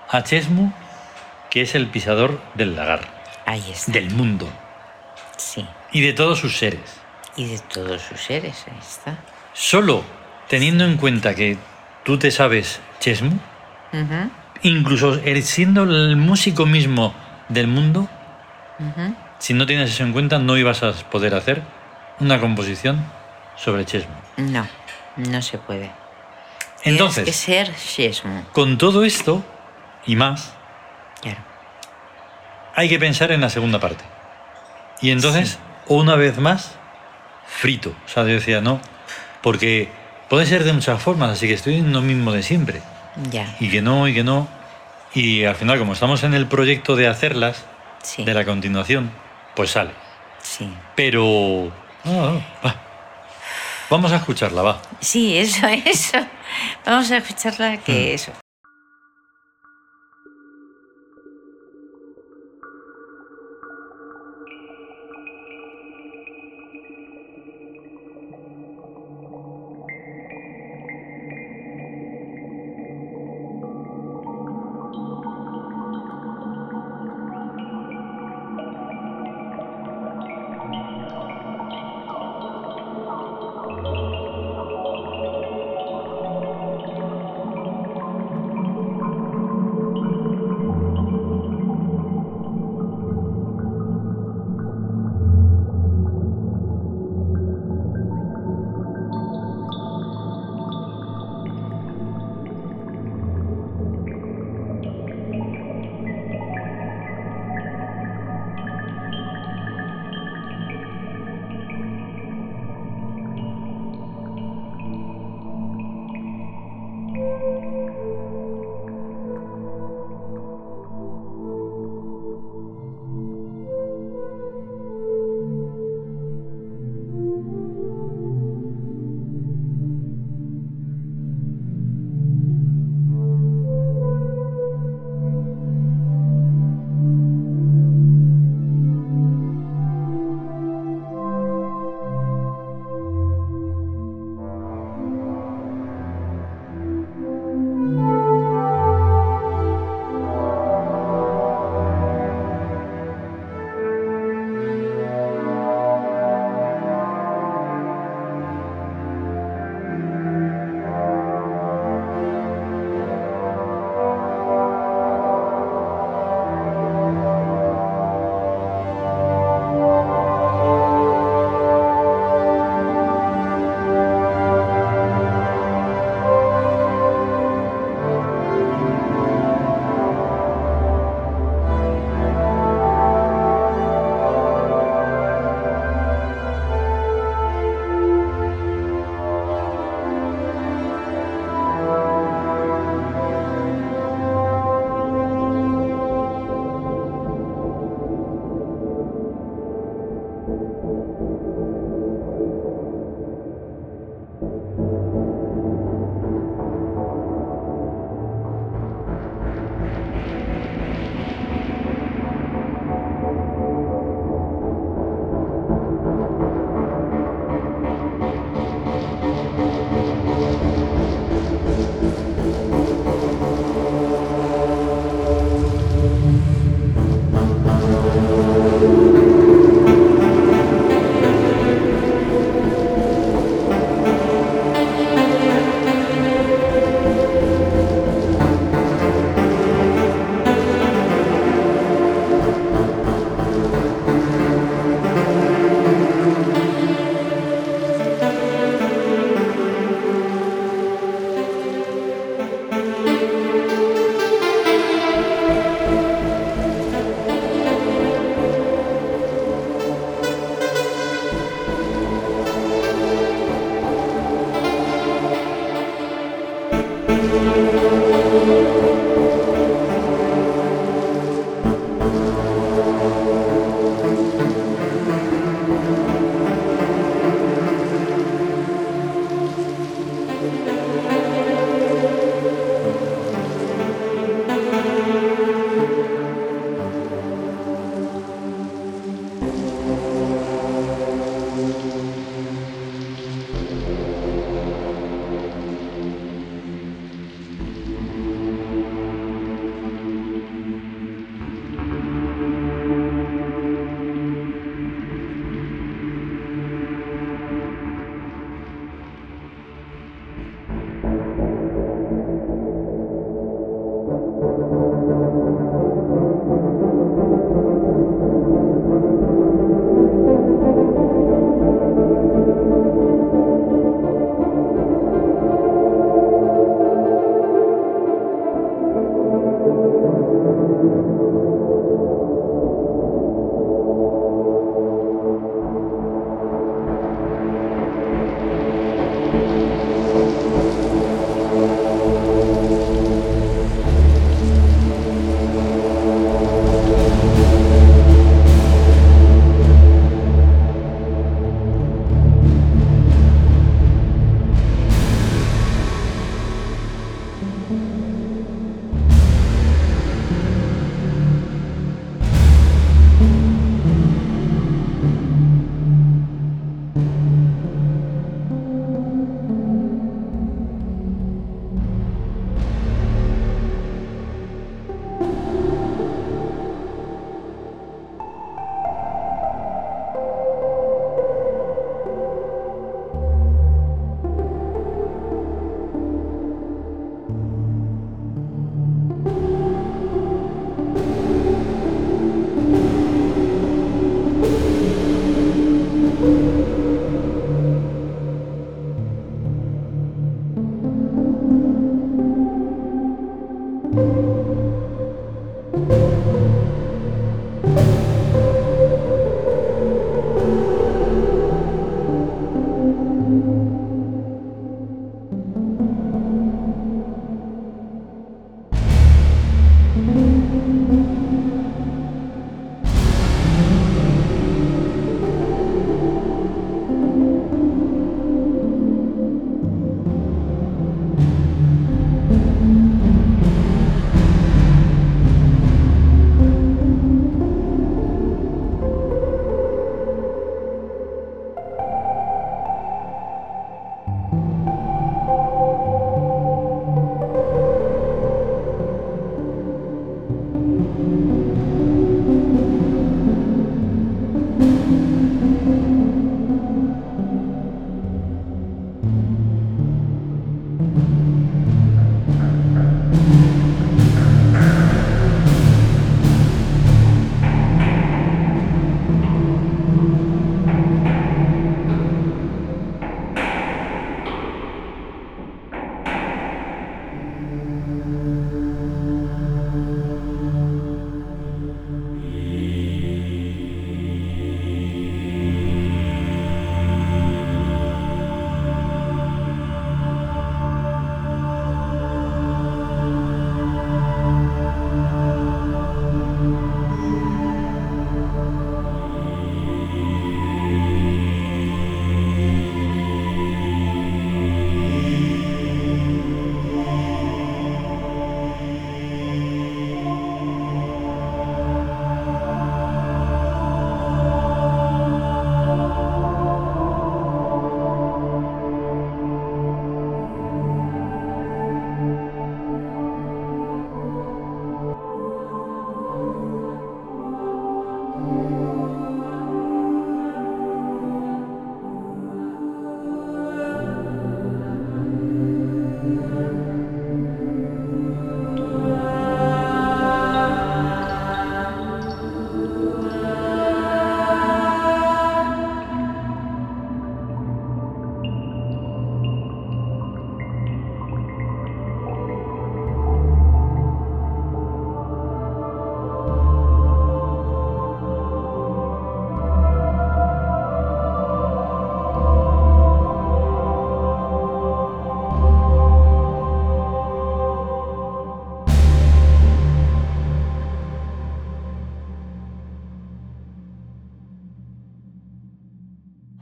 a 0.09 0.21
Chesmu, 0.23 0.71
que 1.49 1.61
es 1.61 1.75
el 1.75 1.87
pisador 1.87 2.41
del 2.55 2.75
lagar, 2.75 3.07
Ahí 3.45 3.63
está. 3.71 3.93
del 3.93 4.11
mundo 4.11 4.49
Sí. 5.37 5.65
y 5.93 6.01
de 6.01 6.11
todos 6.11 6.39
sus 6.39 6.57
seres. 6.57 6.81
Y 7.37 7.45
de 7.45 7.59
todos 7.59 8.01
sus 8.01 8.19
seres, 8.19 8.65
ahí 8.69 8.77
está. 8.79 9.17
Solo 9.53 10.03
teniendo 10.49 10.83
en 10.83 10.97
cuenta 10.97 11.33
que 11.35 11.57
tú 12.03 12.19
te 12.19 12.31
sabes 12.31 12.81
Chesmu, 12.99 13.37
Ujú, 13.93 14.29
incluso 14.63 15.15
eres 15.23 15.47
siendo 15.47 15.83
el 15.83 16.15
músico 16.17 16.65
mismo 16.65 17.13
del 17.49 17.67
mundo, 17.67 18.07
si 19.39 19.53
no 19.53 19.65
tienes 19.65 19.91
eso 19.91 20.03
en 20.03 20.11
cuenta, 20.13 20.39
no 20.39 20.57
ibas 20.57 20.81
a 20.83 20.91
poder 20.93 21.35
hacer 21.35 21.61
una 22.19 22.39
composición 22.39 23.03
sobre 23.55 23.85
Chesmu. 23.85 24.13
No, 24.37 24.67
no 25.17 25.41
se 25.41 25.57
puede. 25.57 25.91
Entonces, 26.83 27.25
que 27.25 27.33
ser 27.33 27.71
Shesmu. 27.75 28.43
con 28.51 28.77
todo 28.77 29.03
esto 29.03 29.43
y 30.05 30.15
más, 30.15 30.53
Claro. 31.21 31.37
hay 32.75 32.89
que 32.89 32.97
pensar 32.97 33.31
en 33.31 33.41
la 33.41 33.49
segunda 33.49 33.79
parte. 33.79 34.03
Y 35.01 35.11
entonces, 35.11 35.59
una 35.87 36.15
vez 36.15 36.37
más, 36.39 36.75
frito. 37.45 37.93
O 38.05 38.07
sea, 38.09 38.23
yo 38.23 38.29
decía, 38.29 38.61
no, 38.61 38.79
porque 39.43 39.91
puede 40.29 40.45
ser 40.47 40.63
de 40.63 40.73
muchas 40.73 41.01
formas, 41.01 41.29
así 41.31 41.47
que 41.47 41.53
estoy 41.53 41.75
en 41.75 41.91
lo 41.93 42.01
mismo 42.01 42.31
de 42.31 42.41
siempre. 42.41 42.81
Ya. 43.29 43.55
Y 43.59 43.69
que 43.69 43.81
no, 43.81 44.07
y 44.07 44.13
que 44.13 44.23
no. 44.23 44.47
Y 45.13 45.43
al 45.43 45.55
final, 45.55 45.77
como 45.79 45.93
estamos 45.93 46.23
en 46.23 46.33
el 46.33 46.47
proyecto 46.47 46.95
de 46.95 47.07
hacerlas, 47.07 47.65
Sí. 48.03 48.23
de 48.23 48.33
la 48.33 48.45
continuación, 48.45 49.11
pues 49.55 49.71
sale. 49.71 49.91
Sí. 50.41 50.73
Pero... 50.95 51.71
va. 52.05 52.75
Vamos 53.89 54.11
a 54.13 54.15
escucharla, 54.17 54.61
va. 54.61 54.81
Sí, 55.01 55.37
eso, 55.37 55.67
eso. 55.85 56.17
Vamos 56.85 57.11
a 57.11 57.17
escucharla 57.17 57.77
que 57.77 57.91
Mm. 58.11 58.15
eso. 58.15 58.31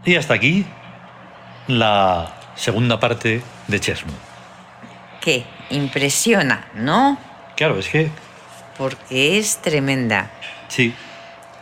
Y 0.09 0.15
hasta 0.15 0.33
aquí 0.33 0.65
la 1.67 2.33
segunda 2.55 2.99
parte 2.99 3.43
de 3.67 3.79
Chessmo. 3.79 4.11
Que 5.21 5.43
impresiona, 5.69 6.67
¿no? 6.73 7.15
Claro, 7.55 7.77
es 7.77 7.89
que 7.89 8.09
Porque 8.75 9.37
es 9.37 9.57
tremenda. 9.61 10.31
sí, 10.67 10.95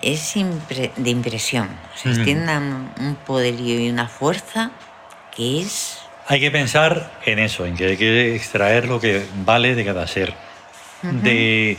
Es 0.01 0.37
impre- 0.37 0.93
de 0.95 1.09
impresión. 1.09 1.67
O 1.93 1.97
sea, 1.97 2.13
Ujú. 2.13 2.23
tiene 2.23 2.43
una- 2.43 2.91
un 2.99 3.15
poderío 3.25 3.81
y 3.81 3.89
una 3.89 4.07
fuerza 4.07 4.71
que 5.35 5.59
es... 5.59 5.97
hay 6.29 6.39
que 6.39 6.49
pensar 6.49 7.19
en 7.25 7.39
eso, 7.39 7.65
en 7.65 7.75
que 7.75 7.87
hay 7.87 7.97
que 7.97 8.33
extraer 8.33 8.87
lo 8.87 9.01
que 9.01 9.25
vale 9.43 9.75
de 9.75 9.83
cada 9.83 10.07
ser, 10.07 10.33
de, 11.01 11.77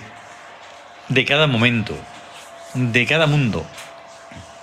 de 1.09 1.25
cada 1.25 1.47
momento, 1.47 1.95
de 2.75 3.07
cada 3.07 3.27
mundo. 3.27 3.65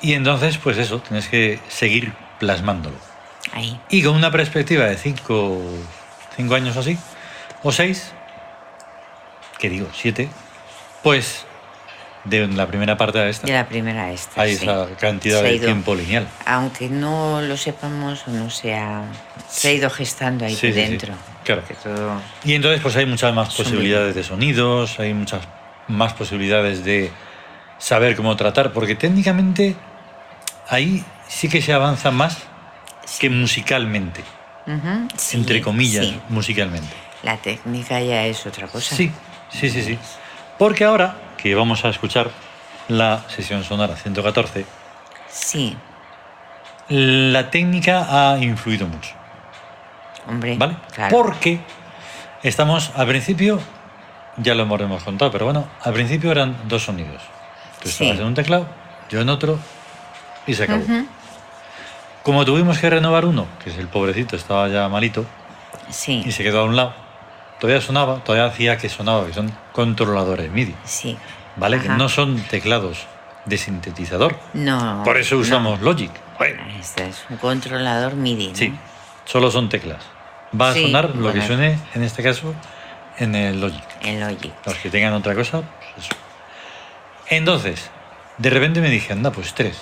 Y 0.01 0.13
entonces, 0.13 0.57
pues 0.57 0.77
eso, 0.77 0.99
tienes 0.99 1.27
que 1.27 1.59
seguir 1.67 2.13
plasmándolo. 2.39 2.97
Ahí. 3.53 3.79
Y 3.89 4.03
con 4.03 4.15
una 4.15 4.31
perspectiva 4.31 4.85
de 4.85 4.97
cinco, 4.97 5.61
cinco 6.35 6.55
años 6.55 6.75
o 6.75 6.79
así, 6.81 6.97
o 7.63 7.71
seis, 7.71 8.11
que 9.57 9.69
digo, 9.69 9.87
siete, 9.93 10.29
pues 11.03 11.45
de 12.25 12.47
la 12.47 12.65
primera 12.67 12.97
parte 12.97 13.19
a 13.19 13.29
esta 13.29 13.45
De 13.45 13.53
la 13.53 13.67
primera 13.67 14.05
a 14.05 14.11
esta. 14.11 14.41
hay 14.41 14.55
sí. 14.55 14.63
esa 14.63 14.87
cantidad 14.99 15.43
de 15.43 15.59
tiempo 15.59 15.93
lineal. 15.95 16.27
Aunque 16.45 16.89
no 16.89 17.41
lo 17.41 17.55
sepamos 17.55 18.27
o 18.27 18.31
no 18.31 18.49
sea... 18.49 19.03
Se 19.47 19.69
ha 19.69 19.71
ido 19.73 19.89
gestando 19.91 20.43
ahí 20.45 20.55
Sí, 20.55 20.67
sí, 20.67 20.71
dentro. 20.73 21.13
Claro. 21.43 21.61
Todo... 21.83 22.19
Y 22.43 22.55
entonces 22.55 22.81
pues 22.81 22.95
hay 22.95 23.05
muchas 23.05 23.33
más 23.33 23.53
Sonido. 23.53 23.63
posibilidades 23.63 24.15
de 24.15 24.23
sonidos, 24.23 24.99
hay 24.99 25.13
muchas 25.13 25.47
más 25.87 26.13
posibilidades 26.13 26.83
de 26.83 27.11
saber 27.77 28.15
cómo 28.15 28.35
tratar, 28.35 28.71
porque 28.73 28.95
técnicamente 28.95 29.75
ahí 30.69 31.03
sí 31.27 31.49
que 31.49 31.61
se 31.61 31.73
avanza 31.73 32.11
más 32.11 32.37
que 33.19 33.29
musicalmente, 33.29 34.23
sí, 35.15 35.37
entre 35.37 35.61
comillas, 35.61 36.05
sí. 36.05 36.19
musicalmente. 36.29 36.93
La 37.23 37.37
técnica 37.37 37.99
ya 38.01 38.25
es 38.25 38.45
otra 38.45 38.67
cosa. 38.67 38.95
Sí, 38.95 39.11
sí, 39.49 39.69
sí, 39.69 39.81
sí. 39.81 39.97
Porque 40.57 40.85
ahora 40.85 41.15
que 41.37 41.53
vamos 41.55 41.85
a 41.85 41.89
escuchar 41.89 42.29
la 42.87 43.23
sesión 43.29 43.63
sonora 43.63 43.95
114, 43.95 44.65
Sí, 45.27 45.75
la 46.87 47.49
técnica 47.49 48.07
ha 48.09 48.37
influido 48.37 48.87
mucho, 48.87 49.13
hombre. 50.27 50.55
¿vale? 50.57 50.77
Claro. 50.93 51.17
Porque 51.17 51.59
estamos 52.41 52.91
al 52.95 53.07
principio, 53.07 53.59
ya 54.37 54.55
lo 54.55 54.63
hemos 54.63 55.03
contado, 55.03 55.31
pero 55.31 55.45
bueno, 55.45 55.67
al 55.81 55.93
principio 55.93 56.31
eran 56.31 56.55
dos 56.69 56.83
sonidos. 56.83 57.21
Tú 57.85 57.91
Sí. 57.91 58.03
estabas 58.05 58.19
en 58.21 58.25
un 58.25 58.33
teclado, 58.33 58.67
yo 59.09 59.21
en 59.21 59.29
otro, 59.29 59.59
y 60.47 60.55
se 60.55 60.63
acabó. 60.63 60.81
Ujú, 60.83 61.05
Como 62.23 62.43
tuvimos 62.43 62.79
que 62.79 62.89
renovar 62.89 63.25
uno, 63.25 63.45
que 63.63 63.69
es 63.69 63.77
el 63.77 63.87
pobrecito, 63.87 64.35
estaba 64.35 64.67
ya 64.69 64.89
malito, 64.89 65.23
Sí, 65.91 66.23
y 66.25 66.31
se 66.31 66.41
quedó 66.41 66.61
a 66.61 66.63
un 66.63 66.75
lado, 66.75 66.95
todavía 67.59 67.79
sonaba, 67.79 68.23
todavía 68.23 68.47
hacía 68.51 68.77
que 68.79 68.89
sonaba, 68.89 69.27
que 69.27 69.33
son 69.33 69.55
controladores 69.71 70.51
MIDI, 70.51 70.73
sí. 70.83 71.15
¿vale? 71.57 71.79
Que 71.79 71.89
Ajá. 71.89 71.97
no 71.97 72.09
son 72.09 72.39
teclados 72.49 73.05
de 73.45 73.55
sintetizador. 73.59 74.35
No. 74.55 75.03
Por 75.05 75.17
eso 75.17 75.35
no. 75.35 75.41
usamos 75.41 75.81
Logic. 75.81 76.09
Bueno, 76.39 76.63
Este 76.79 77.07
es 77.07 77.23
un 77.29 77.37
controlador 77.37 78.15
MIDI. 78.15 78.47
¿no? 78.47 78.55
sí, 78.55 78.73
solo 79.25 79.51
son 79.51 79.69
teclas. 79.69 80.01
Va 80.59 80.69
a 80.69 80.73
Sí, 80.73 80.81
sonar 80.87 81.09
lo 81.09 81.27
que 81.31 81.39
bueno. 81.41 81.45
suene, 81.45 81.79
en 81.93 82.01
este 82.01 82.23
caso, 82.23 82.55
en 83.19 83.35
el 83.35 83.61
Logic. 83.61 83.83
En 84.01 84.19
Logic. 84.19 84.51
Los 84.65 84.75
que 84.77 84.89
tengan 84.89 85.13
otra 85.13 85.35
cosa, 85.35 85.61
pues 85.93 86.07
eso. 86.07 86.15
Entonces, 87.29 87.89
de 88.37 88.49
repente 88.49 88.81
me 88.81 88.89
dije, 88.89 89.13
anda, 89.13 89.31
pues 89.31 89.53
tres. 89.53 89.77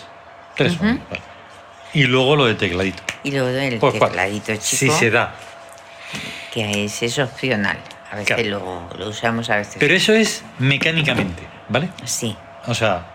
Tres 0.56 0.79
vale. 0.79 0.99
Y 1.93 2.03
luego 2.03 2.36
lo 2.36 2.45
de 2.45 2.56
tecladito. 2.56 3.01
Y 3.23 3.32
luego 3.32 3.47
el 3.49 3.77
Pues 3.79 3.93
tecladito 3.99 4.53
chico, 4.56 4.62
Si 4.63 4.89
se 4.89 5.12
da. 5.12 5.34
que 6.51 6.86
es, 6.86 7.03
es 7.03 7.19
opcional. 7.19 7.77
A 8.12 8.15
veces 8.15 8.36
Claro. 8.36 8.89
lo, 8.91 8.97
lo 8.97 9.10
usamos, 9.10 9.49
a 9.49 9.58
veces 9.58 9.77
Pero 9.79 9.93
eso 9.95 10.13
es 10.13 10.43
mecánicamente, 10.60 11.43
¿vale? 11.69 11.89
Sí. 12.06 12.36
O 12.67 12.73
sea, 12.75 13.08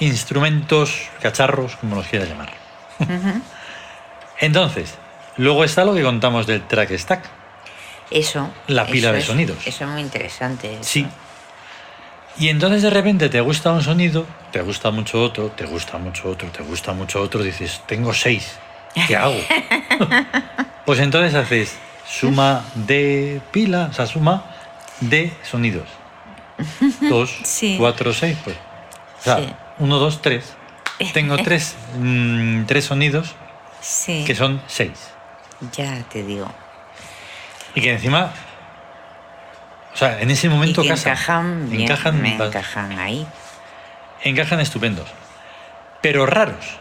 instrumentos, 0.00 1.08
cacharros, 1.20 1.76
como 1.76 1.96
los 1.96 2.06
quieras 2.06 2.28
llamar. 2.28 2.50
Entonces, 4.40 4.94
luego 5.36 5.64
está 5.64 5.84
lo 5.84 5.94
que 5.94 6.02
contamos 6.02 6.46
del 6.46 6.62
track 6.66 6.92
stack. 6.96 7.24
Eso. 8.10 8.48
La 8.68 8.86
pila 8.86 9.08
eso 9.08 9.12
de 9.12 9.18
es- 9.18 9.24
sonidos. 9.26 9.58
Eso 9.66 9.84
es 9.84 9.90
muy 9.90 10.00
interesante. 10.00 10.72
eso. 10.74 10.84
Sí. 10.84 11.06
Y 12.36 12.48
entonces 12.48 12.82
de 12.82 12.90
repente 12.90 13.28
te 13.28 13.40
gusta 13.40 13.72
un 13.72 13.82
sonido, 13.82 14.26
te 14.52 14.62
gusta 14.62 14.90
mucho 14.90 15.22
otro, 15.22 15.48
te 15.50 15.64
gusta 15.66 15.98
mucho 15.98 16.28
otro, 16.30 16.48
te 16.50 16.62
gusta 16.62 16.92
mucho 16.92 17.20
otro, 17.20 17.42
dices, 17.42 17.82
tengo 17.86 18.14
seis, 18.14 18.56
¿qué 19.08 19.16
hago? 19.16 19.34
pues 20.86 21.00
entonces 21.00 21.34
haces 21.34 21.76
suma 22.08 22.64
de 22.74 23.40
pila, 23.50 23.88
o 23.90 23.92
sea, 23.92 24.06
suma 24.06 24.44
de 25.00 25.32
sonidos. 25.42 25.88
Dos, 27.08 27.34
Sí. 27.44 27.76
cuatro, 27.78 28.12
seis, 28.12 28.36
pues. 28.44 28.56
O 29.20 29.22
sea, 29.24 29.36
Sí. 29.38 29.52
uno, 29.78 29.98
dos, 29.98 30.22
tres. 30.22 30.54
Tengo 31.12 31.36
tres, 31.42 31.76
mm, 31.98 32.64
tres 32.66 32.84
sonidos 32.84 33.34
Sí. 33.80 34.24
que 34.26 34.34
son 34.34 34.62
seis. 34.68 35.10
Ya 35.76 36.02
te 36.08 36.22
digo. 36.22 36.48
Y 37.74 37.80
que 37.80 37.92
encima, 37.92 38.32
o 39.98 40.00
sea, 40.00 40.20
en 40.20 40.30
ese 40.30 40.48
momento 40.48 40.84
y 40.84 40.88
casan, 40.88 41.12
encajan 41.12 41.70
bien. 41.70 41.82
encajan, 41.82 42.22
me 42.22 42.34
encajan 42.36 42.98
ahí. 43.00 43.26
encajan 44.22 44.60
estupendos, 44.60 45.08
pero 46.00 46.24
raros. 46.24 46.78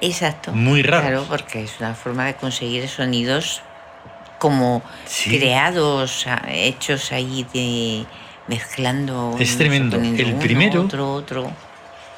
Exacto. 0.00 0.52
Muy 0.52 0.82
raros. 0.82 1.02
Claro, 1.10 1.26
porque 1.28 1.64
es 1.64 1.80
una 1.80 1.94
forma 1.94 2.26
de 2.26 2.34
conseguir 2.34 2.88
sonidos 2.88 3.62
como 4.38 4.82
Sí. 5.04 5.36
creados, 5.36 6.26
hechos 6.48 7.10
ahí 7.12 7.44
de 7.52 8.06
mezclando. 8.46 9.36
Es 9.40 9.58
tremendo. 9.58 9.96
El 9.96 10.26
uno, 10.34 10.38
primero- 10.38 10.82
Otro, 10.82 11.12
otro. 11.12 11.52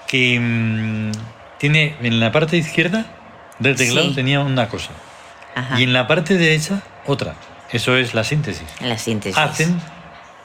que 0.07 0.39
mm, 0.39 1.13
tiene 1.59 1.97
en 2.03 2.21
la 2.21 2.31
parte 2.31 2.59
izquierda 2.59 3.07
del 3.59 3.75
teclado 3.77 4.09
Sí. 4.11 4.15
tenía 4.15 4.41
una 4.41 4.69
cosa 4.69 4.91
Ajá. 5.55 5.81
y 5.81 5.85
en 5.85 5.93
la 5.95 6.07
parte 6.07 6.37
derecha 6.37 6.83
otra. 7.07 7.35
Eso 7.73 7.97
es 7.97 8.15
la 8.15 8.25
síntesis. 8.25 8.69
La 8.81 8.99
síntesis. 8.99 9.39
Hacen 9.39 9.81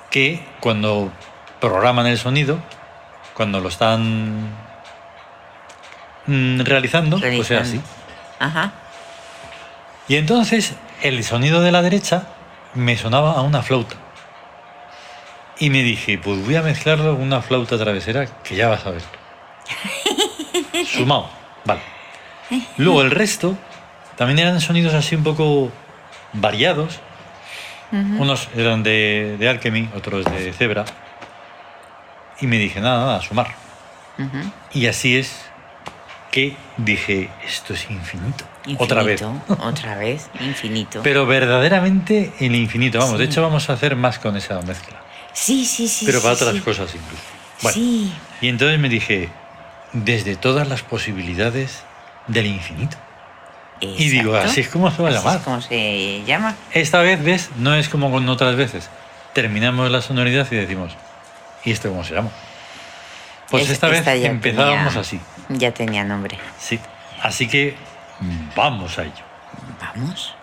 que 0.10 0.46
cuando 0.60 1.12
programan 1.60 2.08
el 2.08 2.18
sonido, 2.18 2.60
cuando 3.34 3.60
lo 3.60 3.70
están 3.70 4.50
mm, 6.26 6.62
realizando, 6.62 7.20
pues 7.20 7.48
sea 7.48 7.62
así. 7.62 7.72
Realizando. 7.78 7.98
Ajá. 8.40 8.74
Y 10.08 10.16
entonces 10.16 10.74
el 11.02 11.24
sonido 11.24 11.62
de 11.62 11.72
la 11.72 11.82
derecha 11.82 12.28
me 12.74 12.98
sonaba 12.98 13.34
a 13.34 13.42
una 13.42 13.62
flauta. 13.62 13.96
Y 15.60 15.70
me 15.70 15.82
dije, 15.84 16.18
pues 16.18 16.44
voy 16.46 16.56
a 16.56 16.62
mezclarlo 16.62 17.16
con 17.16 17.24
una 17.24 17.42
flauta 17.42 17.78
travesera 17.78 18.28
que 18.44 18.56
ya 18.56 18.70
vas 18.70 18.86
a 18.86 18.92
ver. 18.92 19.02
Sumado, 20.86 21.30
vale. 21.66 21.82
Luego 22.78 23.02
el 23.02 23.12
resto 23.12 23.58
también 24.16 24.40
eran 24.40 24.62
sonidos 24.62 24.94
así 24.94 25.16
un 25.16 25.24
poco 25.24 25.72
variados. 26.34 27.00
Ujú. 27.92 28.22
Unos 28.22 28.50
eran 28.56 28.84
de, 28.84 29.36
de 29.40 29.50
Alchemy, 29.50 29.90
otros 29.96 30.26
de 30.26 30.52
Zebra. 30.54 30.86
Y 32.42 32.48
me 32.48 32.58
dije, 32.58 32.80
nada, 32.82 33.06
nada, 33.06 33.22
sumar. 33.22 33.48
Ujú. 34.20 34.52
Y 34.74 34.88
así 34.88 35.18
es 35.18 35.36
que 36.32 36.56
dije, 36.78 37.30
esto 37.46 37.74
es 37.74 37.90
infinito. 37.90 38.46
Otra 38.78 39.02
vez. 39.04 39.22
Infinito, 39.22 39.58
Otra 39.68 39.96
vez, 39.96 40.30
infinito. 40.42 41.00
Pero 41.04 41.26
verdaderamente 41.26 42.34
el 42.40 42.56
infinito. 42.56 43.00
Vamos, 43.00 43.18
de 43.18 43.26
Sí. 43.26 43.32
hecho 43.32 43.42
vamos 43.42 43.70
a 43.70 43.74
hacer 43.74 43.96
más 43.96 44.20
con 44.20 44.36
esa 44.38 44.62
mezcla. 44.62 45.02
sí, 45.34 45.66
sí, 45.66 45.88
sí. 45.88 46.06
pero 46.06 46.20
sí, 46.20 46.24
para 46.24 46.36
otras 46.36 46.54
sí. 46.56 46.60
cosas 46.62 46.94
incluso. 46.94 47.24
Bueno, 47.62 47.74
Sí. 47.76 48.14
y 48.42 48.50
entonces 48.50 48.78
me 48.80 48.90
dije, 48.90 49.30
desde 49.94 50.36
todas 50.36 50.68
las 50.68 50.82
posibilidades 50.84 51.84
del 52.28 52.46
infinito. 52.48 52.98
Y 53.82 54.10
digo, 54.10 54.36
así 54.36 54.62
es 54.62 54.70
como 54.70 54.90
se 54.92 55.02
va 55.04 55.10
a 55.10 55.12
Así 55.12 55.20
llamar. 55.20 55.38
es 55.38 55.44
como 55.44 55.62
se 55.62 56.24
llama. 56.26 56.56
Esta 56.72 57.00
vez, 57.02 57.24
¿ves? 57.24 57.50
No 57.58 57.76
es 57.76 57.90
como 57.90 58.12
con 58.12 58.28
otras 58.30 58.56
veces. 58.56 58.90
Terminamos 59.34 59.92
la 59.92 60.02
sonoridad 60.02 60.48
y 60.52 60.56
decimos, 60.56 60.96
¿y 61.64 61.72
esto 61.72 61.90
cómo 61.90 62.04
se 62.04 62.16
llama? 62.16 62.30
Pues 63.50 63.64
Es- 63.66 63.70
esta 63.72 63.88
vez 63.88 64.00
esta 64.00 64.16
empezábamos 64.16 64.88
tenía- 64.94 65.02
así. 65.02 65.20
Ya 65.50 65.72
tenía 65.72 66.04
nombre. 66.04 66.38
Sí. 66.60 66.80
Así 67.22 67.48
que 67.48 67.76
vamos 68.56 68.98
a 68.98 69.04
ello. 69.04 69.14
Vamos. 69.80 70.34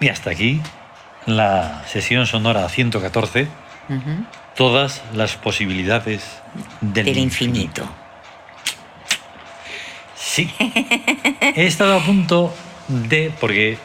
Y 0.00 0.08
hasta 0.08 0.30
aquí 0.30 0.60
la 1.26 1.82
sesión 1.86 2.26
sonora 2.26 2.68
114, 2.68 3.48
Ujú. 3.88 4.24
todas 4.56 5.02
las 5.14 5.36
posibilidades 5.36 6.40
del, 6.80 7.06
Del 7.06 7.18
infinito. 7.18 7.88
Sí. 10.14 10.52
He 11.54 11.66
estado 11.66 11.96
a 11.96 12.00
punto 12.00 12.54
de, 12.88 13.32
porque 13.40 13.78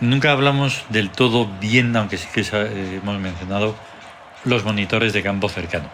nunca 0.00 0.32
hablamos 0.32 0.84
del 0.88 1.10
todo 1.10 1.46
bien, 1.60 1.94
aunque 1.96 2.18
sí 2.18 2.26
que 2.32 2.40
eh, 2.40 3.00
hemos 3.02 3.18
mencionado 3.20 3.76
los 4.44 4.64
monitores 4.64 5.12
de 5.12 5.22
campo 5.22 5.48
cercano. 5.48 5.88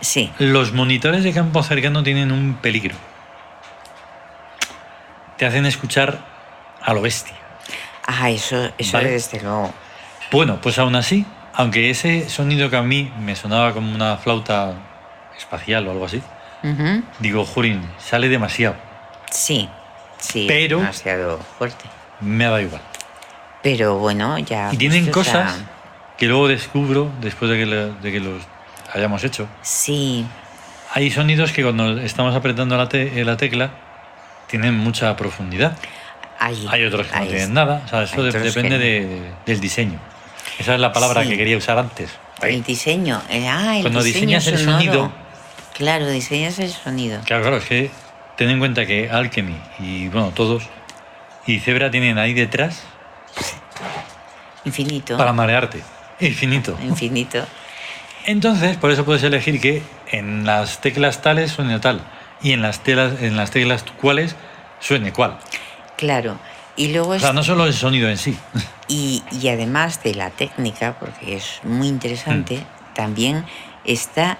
Sí, 0.00 0.32
Los 0.38 0.72
monitores 0.72 1.24
de 1.24 1.32
campo 1.32 1.62
cercano 1.62 2.02
tienen 2.02 2.32
un 2.32 2.54
peligro. 2.54 2.94
Te 5.36 5.44
hacen 5.46 5.66
escuchar 5.66 6.18
a 6.80 6.94
lo 6.94 7.02
bestia. 7.02 7.34
Ah, 8.06 8.30
eso, 8.30 8.70
eso 8.78 8.96
Vale. 8.96 9.10
desde 9.10 9.40
luego. 9.40 9.72
Bueno, 10.30 10.60
pues 10.60 10.78
aún 10.78 10.94
así, 10.96 11.24
aunque 11.54 11.90
ese 11.90 12.28
sonido 12.28 12.70
que 12.70 12.76
a 12.76 12.82
mí 12.82 13.12
me 13.20 13.34
sonaba 13.36 13.72
como 13.72 13.92
una 13.94 14.16
flauta 14.16 14.74
espacial 15.36 15.86
o 15.88 15.90
algo 15.90 16.04
así, 16.06 16.22
digo, 17.18 17.44
Jurín, 17.44 17.82
sale 17.98 18.28
demasiado. 18.28 18.76
Sí, 19.30 19.68
sí, 20.18 20.44
Pero- 20.48 20.78
demasiado 20.78 21.38
fuerte. 21.58 21.84
Me 22.20 22.44
da 22.44 22.60
igual. 22.60 22.82
Pero 23.62 23.98
bueno, 23.98 24.38
ya. 24.38 24.70
Y 24.72 24.76
tienen 24.76 25.04
sea, 25.04 25.12
cosas 25.12 25.58
que 26.18 26.26
luego 26.26 26.48
descubro 26.48 27.10
después 27.20 27.50
de 27.50 27.56
que, 27.58 27.66
le- 27.66 27.92
de 27.92 28.12
que 28.12 28.20
los 28.20 28.42
hayamos 28.92 29.24
hecho. 29.24 29.48
Sí, 29.62 30.26
Hay 30.92 31.10
sonidos 31.12 31.52
que 31.52 31.62
cuando 31.62 31.98
estamos 32.00 32.34
apretando 32.34 32.76
la, 32.76 32.88
te- 32.88 33.24
la 33.24 33.36
tecla 33.36 33.70
tienen 34.48 34.76
mucha 34.76 35.14
profundidad. 35.16 35.76
Hay. 36.40 36.66
Hay 36.68 36.84
otros 36.84 37.06
que 37.06 37.16
no 37.20 37.26
tienen 37.26 37.54
nada. 37.54 37.82
O 37.84 37.88
sea, 37.88 38.02
eso 38.02 38.22
de- 38.22 38.32
depende 38.32 38.70
que 38.70 38.84
de- 38.84 39.32
del 39.46 39.60
diseño. 39.60 40.00
Esa 40.58 40.74
es 40.74 40.80
la 40.80 40.92
palabra 40.92 41.22
Sí. 41.22 41.28
que 41.30 41.36
quería 41.36 41.56
usar 41.56 41.78
antes. 41.78 42.10
El 42.42 42.62
diseño. 42.64 43.20
eh, 43.30 43.46
ah, 43.48 43.76
el 43.76 43.82
Cuando 43.82 44.02
diseño 44.02 44.38
diseñas 44.38 44.46
el 44.48 44.58
sonido- 44.58 45.12
Claro, 45.74 46.08
diseñas 46.08 46.58
el 46.58 46.70
sonido. 46.70 47.20
Claro, 47.24 47.42
claro, 47.42 47.56
es 47.58 47.64
que 47.64 47.90
ten 48.36 48.50
en 48.50 48.58
cuenta 48.58 48.84
que 48.86 49.08
Alchemy 49.10 49.56
y 49.78 50.08
bueno, 50.08 50.32
todos 50.34 50.64
y 51.46 51.60
Zebra 51.60 51.90
tienen 51.90 52.18
ahí 52.18 52.32
detrás 52.34 52.82
Infinito. 54.64 55.16
para 55.16 55.32
marearte. 55.32 55.80
Infinito. 56.20 56.76
Infinito. 56.82 57.44
Entonces, 58.26 58.76
por 58.76 58.90
eso 58.90 59.04
puedes 59.04 59.22
elegir 59.22 59.60
que 59.60 59.82
en 60.10 60.44
las 60.44 60.80
teclas 60.80 61.22
tales 61.22 61.52
suene 61.52 61.78
tal 61.80 62.02
y 62.42 62.52
en 62.52 62.60
las, 62.62 62.80
telas, 62.82 63.22
en 63.22 63.36
las 63.36 63.50
teclas 63.50 63.84
cuales 64.00 64.36
suene 64.80 65.12
cual. 65.12 65.38
Claro. 66.00 66.38
Y 66.76 66.88
luego 66.92 67.10
O 67.10 67.14
es- 67.14 67.22
sea, 67.22 67.32
no 67.32 67.44
solo 67.44 67.66
el 67.66 67.74
sonido 67.74 68.08
en 68.08 68.16
sí. 68.18 68.36
y, 68.88 69.22
y 69.30 69.48
además 69.48 70.02
de 70.02 70.14
la 70.14 70.30
técnica, 70.30 70.96
porque 70.98 71.36
es 71.36 71.60
muy 71.62 71.86
interesante, 71.88 72.56
Mm. 72.56 72.94
también 72.94 73.44
está 73.84 74.38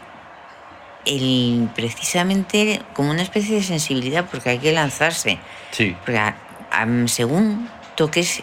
el 1.06 1.68
precisamente 1.74 2.82
como 2.94 3.10
una 3.10 3.22
especie 3.22 3.56
de 3.56 3.62
sensibilidad, 3.62 4.26
porque 4.30 4.50
hay 4.50 4.58
que 4.58 4.72
lanzarse. 4.72 5.38
Sí. 5.70 5.96
Porque 6.04 6.18
a- 6.18 6.36
am, 6.70 7.08
según 7.08 7.68
toques 7.94 8.42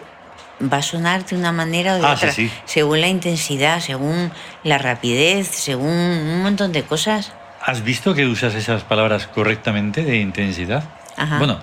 va 0.62 0.78
a 0.78 0.82
sonar 0.82 1.24
de 1.26 1.36
una 1.36 1.52
manera 1.52 1.94
o 1.96 1.98
de 1.98 2.06
Ah, 2.06 2.16
sí, 2.18 2.24
otra, 2.26 2.32
sí. 2.32 2.52
según 2.66 3.02
la 3.02 3.08
intensidad, 3.08 3.80
según 3.80 4.32
la 4.64 4.78
rapidez, 4.80 5.48
según 5.48 5.90
un 5.92 6.42
montón 6.44 6.72
de 6.72 6.84
cosas. 6.84 7.32
¿Has 7.64 7.84
visto 7.84 8.14
que 8.16 8.26
usas 8.26 8.56
esas 8.56 8.84
palabras 8.84 9.28
correctamente 9.28 10.04
de 10.04 10.18
intensidad? 10.18 10.84
Ajá. 11.16 11.38
Bueno, 11.38 11.60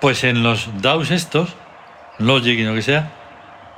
pues 0.00 0.24
en 0.24 0.42
los 0.42 0.68
DAOs 0.82 1.10
estos, 1.10 1.54
Logic 2.18 2.58
y 2.58 2.64
lo 2.64 2.74
que 2.74 2.82
sea, 2.82 3.10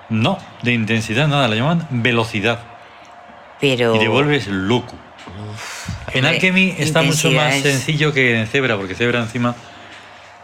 no, 0.08 0.38
de 0.62 0.72
intensidad 0.72 1.28
nada, 1.28 1.46
la 1.48 1.56
llaman 1.56 1.86
velocidad 1.90 2.60
Pero 3.60 3.94
y 3.94 3.98
te 3.98 4.08
vuelves 4.08 4.46
loco. 4.48 4.94
En 6.12 6.24
Alchemy 6.26 6.74
está 6.78 7.02
mucho 7.02 7.30
más 7.36 7.54
sencillo 7.62 8.12
que 8.12 8.38
en 8.40 8.46
Zebra, 8.46 8.76
porque 8.76 8.94
Zebra 8.94 9.20
encima, 9.20 9.54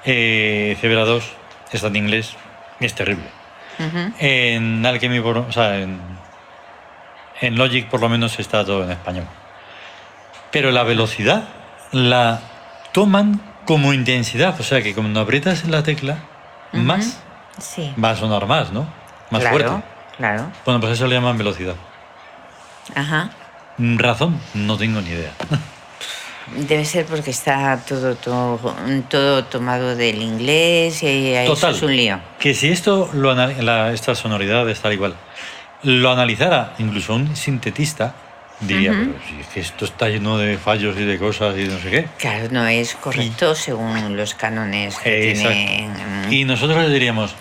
eh, 0.05 0.77
Zebra 0.81 1.05
2 1.05 1.24
está 1.72 1.89
en 1.89 1.97
inglés, 1.97 2.37
es 2.81 2.95
terrible. 2.95 3.27
En 4.18 4.87
Alchemy, 4.87 5.20
por- 5.20 5.39
o 5.39 5.53
sea, 5.53 5.79
en, 5.81 5.99
en 7.41 7.57
Logic 7.57 7.89
por 7.89 8.01
lo 8.01 8.09
menos 8.09 8.39
está 8.39 8.64
todo 8.64 8.85
en 8.85 8.91
español. 8.93 9.27
Pero 10.53 10.70
la 10.70 10.83
velocidad 10.85 11.45
la 11.93 12.41
toman 12.93 13.41
como 13.67 13.93
intensidad, 13.93 14.59
o 14.59 14.62
sea 14.62 14.83
que 14.83 14.95
cuando 14.95 15.21
aprietas 15.21 15.64
la 15.69 15.83
tecla, 15.83 16.19
más 16.73 17.21
Sí. 17.59 17.93
va 18.03 18.11
a 18.11 18.17
sonar 18.17 18.47
más, 18.47 18.73
¿no? 18.73 18.87
Más 19.31 19.41
claro, 19.43 19.57
fuerte. 19.59 19.87
Claro. 20.19 20.47
Bueno, 20.64 20.81
pues 20.81 20.93
eso 20.93 21.07
le 21.07 21.14
llaman 21.17 21.37
velocidad. 21.37 21.75
Ajá. 22.95 23.31
¿Razón? 23.79 24.41
No 24.55 24.77
tengo 24.77 25.01
ni 25.01 25.11
idea. 25.11 25.33
Debe 26.57 26.85
ser 26.85 27.07
porque 27.07 27.31
está 27.31 27.81
todo, 27.89 28.14
todo, 28.14 28.75
todo 29.11 29.45
tomado 29.47 29.97
del 29.97 30.23
inglés 30.23 31.03
y 31.03 31.33
eso 31.35 31.55
Total. 31.55 31.75
es 31.75 31.83
un 31.83 31.97
lío. 31.97 32.21
Que 32.39 32.55
si 32.55 32.69
esto, 32.69 33.11
lo 33.14 33.35
la, 33.35 33.93
esta 33.93 34.14
sonoridad 34.14 34.69
es 34.71 34.79
tal 34.81 34.93
igual, 34.93 35.14
lo 35.83 36.11
analizara 36.12 36.75
incluso 36.79 37.14
un 37.14 37.35
sintetista, 37.35 38.14
diría, 38.61 38.93
pero 38.93 39.13
si 39.29 39.41
es 39.41 39.47
que 39.49 39.61
esto 39.61 39.85
está 39.85 40.09
lleno 40.09 40.39
de 40.39 40.57
fallos 40.59 40.97
y 40.99 41.05
de 41.05 41.19
cosas 41.19 41.57
y 41.57 41.65
de 41.65 41.69
no 41.75 41.79
sé 41.81 41.91
qué. 41.91 42.09
Claro, 42.19 42.49
no 42.51 42.67
es 42.67 42.95
correcto 42.95 43.55
según 43.55 44.17
los 44.17 44.35
cánones 44.35 44.97
que 44.99 45.31
Exacto. 45.31 45.51
tienen. 45.53 46.33
Y 46.33 46.45
nosotros 46.45 46.79
le 46.83 46.89
diríamos, 46.91 47.35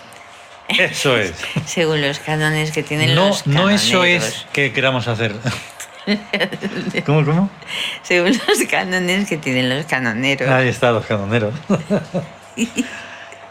eso 0.68 1.16
es. 1.18 1.34
Según 1.66 2.01
los 2.01 2.18
cánones 2.20 2.72
que 2.72 2.82
tienen 2.84 3.13
No, 3.16 3.28
los 3.28 3.45
no 3.45 3.53
canoneros. 3.53 3.84
eso 3.84 4.03
es 4.03 4.47
que 4.51 4.74
queramos 4.74 5.07
hacer. 5.07 5.36
¿Cómo, 7.05 7.24
cómo? 7.26 7.49
Según 8.03 8.30
los 8.47 8.63
cánones 8.70 9.28
que 9.30 9.38
tienen 9.38 9.70
los 9.70 9.86
canoneros. 9.86 10.49
Ahí 10.49 10.68
está, 10.68 10.91
los 10.91 11.05
canoneros. 11.05 11.53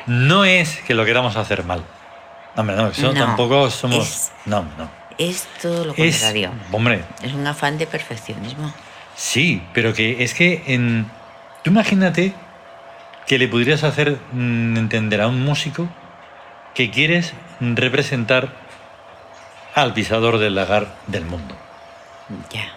No 0.06 0.44
es 0.44 0.80
que 0.86 0.92
lo 0.94 1.04
queramos 1.04 1.36
hacer 1.36 1.64
mal. 1.64 1.82
Hombre, 2.56 2.76
no, 2.76 2.88
eso 2.88 3.12
No, 3.12 3.24
tampoco 3.24 3.70
somos. 3.70 4.06
es- 4.06 4.32
No, 4.44 4.62
no. 4.76 4.90
Es 5.18 5.46
todo 5.62 5.84
lo 5.84 5.94
Es. 5.96 6.16
contrario. 6.18 6.50
Hombre, 6.72 7.04
Es 7.22 7.32
un 7.32 7.46
afán 7.46 7.78
de 7.78 7.86
perfeccionismo. 7.86 8.72
sí, 9.16 9.62
pero 9.72 9.92
que 9.94 10.22
es 10.24 10.34
que 10.34 10.62
en. 10.66 11.10
Tú 11.62 11.70
imagínate 11.70 12.32
que 13.26 13.38
le 13.38 13.48
pudieras 13.48 13.84
hacer 13.84 14.18
mm, 14.32 14.76
entender 14.76 15.20
a 15.22 15.28
un 15.28 15.42
músico 15.44 15.88
que 16.74 16.90
quieres 16.90 17.32
representar 17.60 18.52
al 19.74 19.94
pisador 19.94 20.38
del 20.38 20.54
lagar 20.56 20.94
del 21.06 21.24
mundo. 21.24 21.56
Ya. 22.52 22.72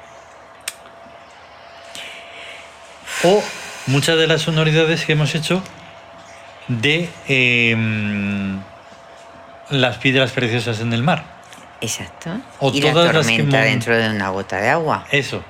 O 3.23 3.43
muchas 3.87 4.17
de 4.17 4.27
las 4.27 4.41
sonoridades 4.43 5.05
que 5.05 5.13
hemos 5.13 5.33
hecho 5.35 5.63
de 6.67 7.09
em, 7.27 8.59
las 9.69 9.97
piedras 9.97 10.31
preciosas 10.31 10.79
en 10.79 10.93
el 10.93 11.03
mar. 11.03 11.23
Exacto. 11.81 12.31
O 12.59 12.71
y 12.73 12.81
la 12.81 12.91
todas 12.91 13.13
las 13.13 13.25
que 13.27 13.37
tormenta 13.37 13.61
dentro 13.61 13.95
de 13.97 14.09
una 14.09 14.29
gota 14.29 14.57
de 14.59 14.69
agua. 14.69 15.05
Eso, 15.11 15.43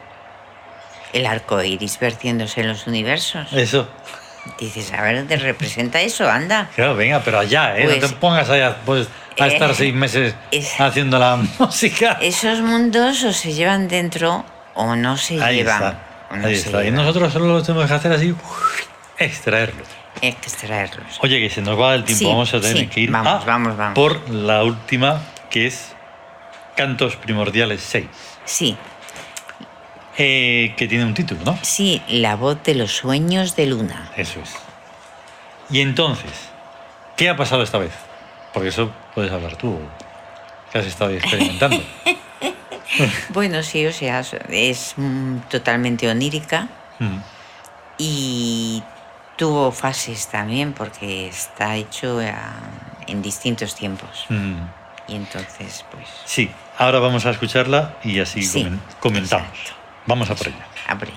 El 1.14 1.26
arco 1.26 1.62
iris 1.64 1.98
vertiéndose 2.00 2.62
en 2.62 2.68
los 2.68 2.86
universos. 2.88 3.52
eso. 3.54 3.88
Dices, 4.60 4.94
a 4.94 5.02
ver, 5.02 5.28
¿te 5.28 5.36
representa 5.38 6.00
eso? 6.02 6.30
Anda. 6.30 6.70
Claro, 6.76 6.96
venga, 6.96 7.22
pero 7.24 7.40
allá, 7.40 7.78
¿eh? 7.78 7.84
no 7.84 7.90
Pues, 7.98 8.12
te 8.12 8.16
pongas 8.18 8.50
allá 8.50 8.78
pues, 8.86 9.08
a 9.40 9.48
eh, 9.48 9.54
estar 9.54 9.76
seis 9.76 9.94
meses 9.94 10.36
es- 10.52 10.80
haciendo 10.80 11.20
la 11.20 11.36
música. 11.60 12.18
Esos 12.22 12.60
mundos 12.62 13.24
o 13.24 13.34
se 13.34 13.52
llevan 13.54 13.88
dentro 13.90 14.46
o 14.74 14.96
no 14.96 15.18
se 15.18 15.42
Ahí 15.44 15.58
llevan. 15.58 15.76
está. 15.84 16.00
no 16.38 16.48
Ahí 16.48 16.56
se 16.56 16.68
está. 16.68 16.86
Y 16.86 16.92
nosotros 16.92 17.34
solo 17.34 17.48
lo 17.48 17.62
tenemos 17.62 17.88
que 17.88 17.94
hacer 17.94 18.12
así, 18.14 18.34
extraerlo. 19.18 19.84
Hay 20.22 20.32
que 20.34 20.48
extraerlos. 20.48 21.20
Oye, 21.22 21.40
que 21.42 21.50
se 21.50 21.62
nos 21.62 21.80
va 21.80 21.94
el 21.96 22.04
tiempo, 22.06 22.20
Sí, 22.20 22.26
vamos 22.26 22.54
a 22.54 22.60
tener 22.62 22.78
sí, 22.78 22.88
que 22.88 23.02
ir 23.02 23.12
vamos, 23.12 23.44
a 23.44 23.46
vamos, 23.46 23.78
vamos. 23.78 23.96
por 23.96 24.30
la 24.30 24.64
última, 24.64 25.22
que 25.50 25.68
es 25.68 25.94
Cantos 26.78 27.16
Primordiales 27.18 27.82
6. 27.82 28.06
Sí, 28.46 28.78
Eh, 30.20 30.74
que 30.78 30.88
tiene 30.88 31.04
un 31.06 31.14
título, 31.14 31.42
¿no? 31.46 31.60
sí, 31.62 32.02
la 32.08 32.36
voz 32.36 32.64
de 32.64 32.74
los 32.76 32.92
sueños 32.96 33.56
de 33.56 33.66
Luna. 33.68 34.12
Eso 34.16 34.40
es. 34.40 34.56
Y 35.70 35.82
entonces, 35.82 36.32
¿qué 37.18 37.30
ha 37.30 37.36
pasado 37.36 37.62
esta 37.64 37.78
vez? 37.78 37.92
Porque 38.54 38.70
eso 38.70 38.92
puedes 39.14 39.32
hablar 39.32 39.58
tú, 39.58 39.78
que 40.72 40.78
has 40.80 40.86
estado 40.86 41.12
experimentando. 41.12 41.82
Bueno, 43.30 43.62
sí, 43.64 43.86
o 43.86 43.92
sea, 43.92 44.22
es 44.50 44.94
mm, 44.96 45.40
totalmente 45.50 46.10
onírica 46.10 46.70
Mm. 47.00 47.18
y 48.00 48.82
tuvo 49.38 49.72
fases 49.72 50.28
también 50.30 50.74
porque 50.74 51.28
está 51.28 51.76
hecho 51.76 52.20
en 53.06 53.22
distintos 53.22 53.76
tiempos. 53.76 54.26
Mm. 54.30 54.56
Y 55.08 55.16
entonces, 55.16 55.86
pues, 55.92 56.08
Sí, 56.26 56.52
ahora 56.78 57.00
vamos 57.00 57.26
a 57.26 57.30
escucharla 57.32 57.96
y 58.04 58.20
así 58.20 58.44
Sí, 58.44 58.64
comen- 58.64 58.80
comentamos. 59.00 59.48
exacto. 59.48 59.72
Vamos 60.06 60.30
a 60.30 60.36
por 60.36 60.48
ella. 60.48 60.66
abre. 60.88 61.12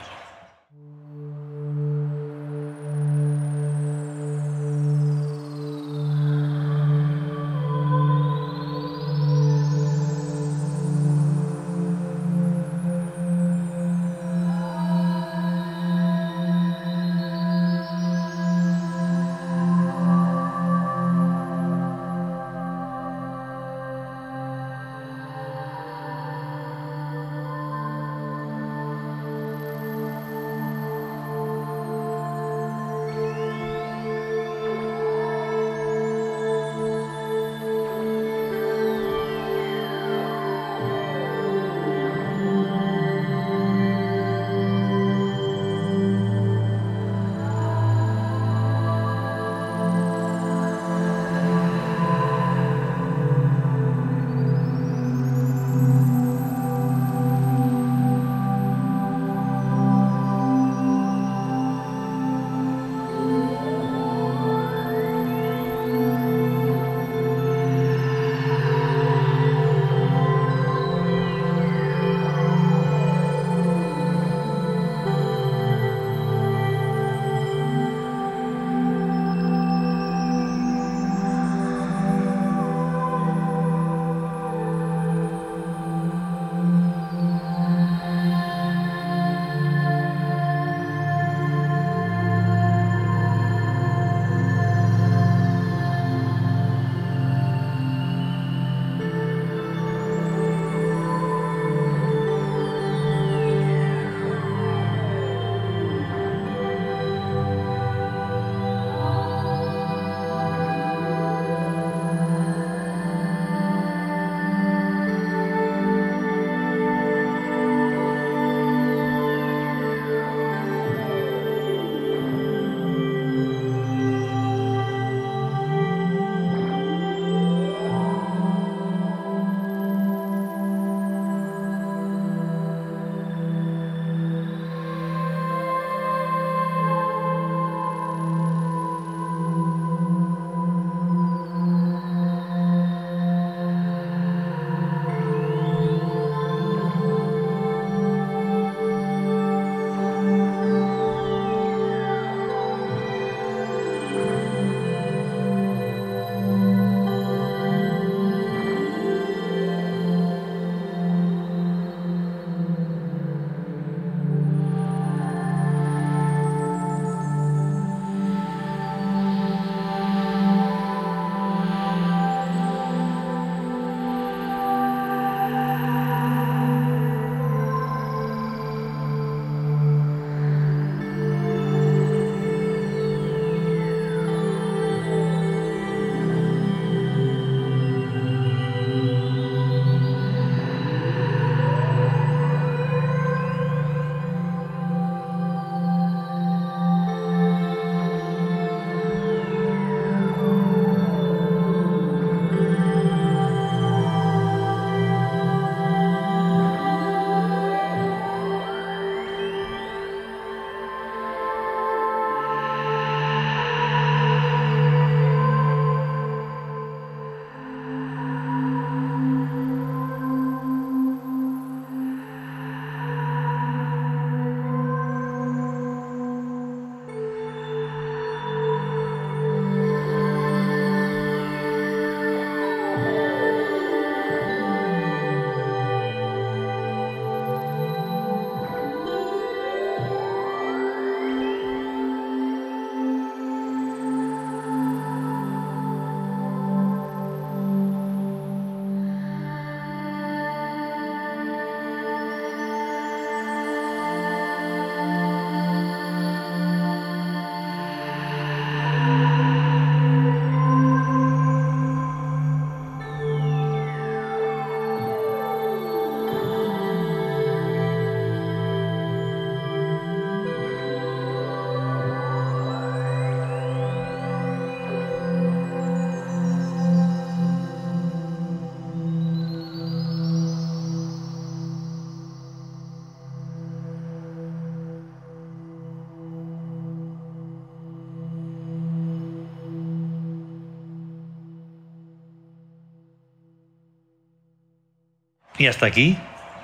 Y 295.61 295.67
hasta 295.67 295.85
aquí, 295.85 296.17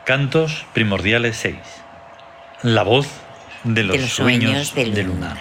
Cantos 0.06 0.64
Primordiales 0.72 1.36
6. 1.36 1.54
La 2.62 2.82
voz 2.82 3.06
de 3.62 3.82
los, 3.82 3.94
de 3.94 4.02
los 4.02 4.10
sueños, 4.10 4.68
sueños 4.68 4.74
de 4.74 5.02
de 5.02 5.06
Luna. 5.06 5.36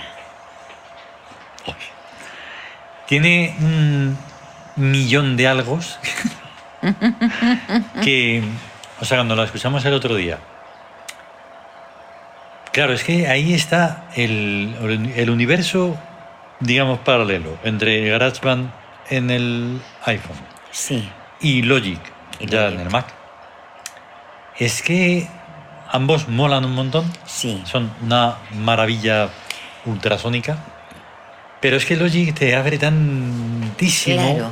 Tiene 3.08 3.56
un 3.62 4.18
millón 4.76 5.38
de 5.38 5.48
algos 5.48 5.98
que, 8.04 8.44
o 9.00 9.06
sea, 9.06 9.20
cuando 9.20 9.38
la 9.38 9.46
escuchamos 9.46 9.86
el 9.86 9.94
otro 9.94 10.16
día, 10.16 10.40
claro, 12.74 12.92
es 12.92 13.06
que 13.06 13.28
ahí 13.30 13.54
está 13.54 14.04
el, 14.18 15.14
el 15.16 15.30
universo, 15.30 15.96
digamos, 16.60 17.00
paralelo 17.00 17.58
entre 17.64 18.10
GarageBand 18.10 18.70
en 19.12 19.32
el 19.32 19.82
iPhone 20.08 20.36
Sí, 20.72 21.10
y 21.40 21.62
Logic 21.62 22.02
Y 22.42 22.48
ya 22.48 22.64
Logic. 22.64 22.80
en 22.82 22.86
el 22.88 22.92
Mac. 22.92 23.15
Es 24.60 24.82
que 24.82 25.28
ambos 25.92 26.28
molan 26.28 26.66
un 26.66 26.74
montón, 26.74 27.12
sí. 27.26 27.62
son 27.66 27.92
una 28.02 28.38
maravilla 28.54 29.30
ultrasónica, 29.86 30.58
pero 31.62 31.78
es 31.78 31.86
que 31.86 31.96
Logic 31.96 32.34
te 32.34 32.56
abre 32.56 32.78
tantísimo 32.78 34.16
Claro, 34.36 34.52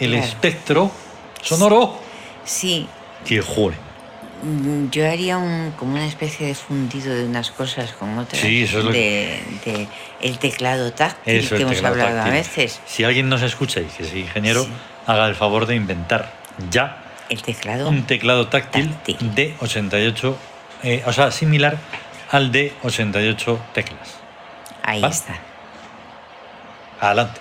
el 0.00 0.10
claro. 0.12 0.24
espectro 0.24 0.90
sonoro 1.42 1.98
Sí, 2.44 2.86
que 3.24 3.40
joder. 3.40 3.78
Mm, 4.42 4.90
Yo 4.90 5.10
haría 5.10 5.38
un, 5.38 5.72
como 5.78 5.92
una 5.94 6.06
especie 6.06 6.46
de 6.48 6.54
fundido 6.54 7.14
de 7.14 7.24
unas 7.24 7.50
cosas 7.50 7.92
con 7.92 8.18
otras. 8.18 8.40
Sí, 8.42 8.62
eso 8.64 8.80
es 8.80 8.84
lo 8.84 8.90
de, 8.92 9.40
de 9.64 9.88
el 10.20 10.38
teclado 10.38 10.92
táctil 10.92 11.34
Eso, 11.36 11.56
que 11.56 11.62
hemos 11.62 11.82
hablado 11.82 12.20
a 12.20 12.28
veces. 12.28 12.80
Si 12.86 13.04
alguien 13.04 13.28
nos 13.30 13.40
escucha 13.42 13.80
y 13.80 13.84
que 13.86 14.02
es 14.02 14.14
ingeniero, 14.14 14.64
Sí. 14.64 14.70
haga 15.06 15.26
el 15.28 15.34
favor 15.34 15.64
de 15.66 15.74
inventar 15.76 16.32
ya 16.70 17.03
El 17.28 17.42
teclado. 17.42 17.88
un 17.88 18.04
teclado 18.04 18.48
táctil, 18.48 18.90
Táctil. 18.90 19.34
de 19.34 19.54
88, 19.60 20.36
eh, 20.82 21.02
o 21.06 21.12
sea, 21.12 21.30
similar 21.30 21.78
al 22.30 22.52
de 22.52 22.72
88 22.82 23.58
teclas. 23.72 24.16
Ahí 24.82 25.00
¿vale? 25.00 25.14
está. 25.14 25.38
Adelante. 27.00 27.40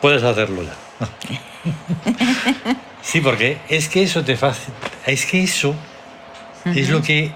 Puedes 0.00 0.22
hacerlo 0.22 0.62
ya. 0.62 0.74
sí, 3.02 3.20
porque 3.20 3.58
es 3.68 3.88
que 3.88 4.02
eso 4.02 4.22
te 4.24 4.36
facilita. 4.36 4.88
Es 5.06 5.26
que 5.26 5.42
eso 5.42 5.74
es 6.66 6.88
lo 6.90 7.02
que. 7.02 7.32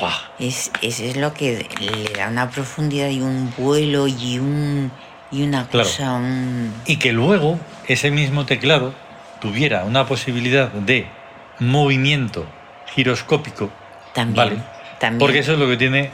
¡Buah! 0.00 0.12
Es, 0.38 0.70
es, 0.82 1.00
es 1.00 1.16
lo 1.16 1.32
que 1.32 1.66
le 1.80 2.12
da 2.18 2.28
una 2.28 2.50
profundidad 2.50 3.08
y 3.08 3.20
un 3.20 3.52
vuelo 3.56 4.06
y 4.06 4.38
un 4.38 4.90
y 5.32 5.42
una 5.42 5.66
Claro. 5.68 5.88
cosa, 5.88 6.12
un... 6.12 6.72
Y 6.86 6.96
que 6.98 7.12
luego 7.12 7.58
ese 7.88 8.10
mismo 8.10 8.46
teclado 8.46 8.94
tuviera 9.40 9.84
una 9.84 10.06
posibilidad 10.06 10.68
de 10.70 11.06
movimiento 11.60 12.46
giroscópico. 12.94 13.70
También. 14.14 14.36
¿Vale? 14.48 14.62
también 14.98 15.18
Porque 15.18 15.40
eso 15.40 15.52
es 15.52 15.58
lo 15.58 15.66
que 15.68 15.76
tiene 15.76 16.10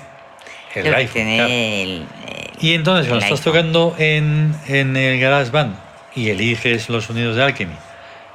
el 0.74 0.90
lo 0.90 0.96
iPhone. 0.96 1.12
tiene 1.14 1.36
claro. 1.36 1.50
el- 1.52 2.06
el- 2.26 2.50
Y 2.60 2.74
entonces 2.74 3.06
cuando 3.08 3.24
estás 3.24 3.38
iPhone. 3.40 3.52
tocando 3.72 3.94
en, 3.98 4.54
en 4.66 4.96
el 4.96 5.20
GarageBand 5.20 5.76
y 6.16 6.30
eliges 6.30 6.88
los 6.88 7.04
sonidos 7.04 7.36
de 7.36 7.44
Alchemy, 7.44 7.74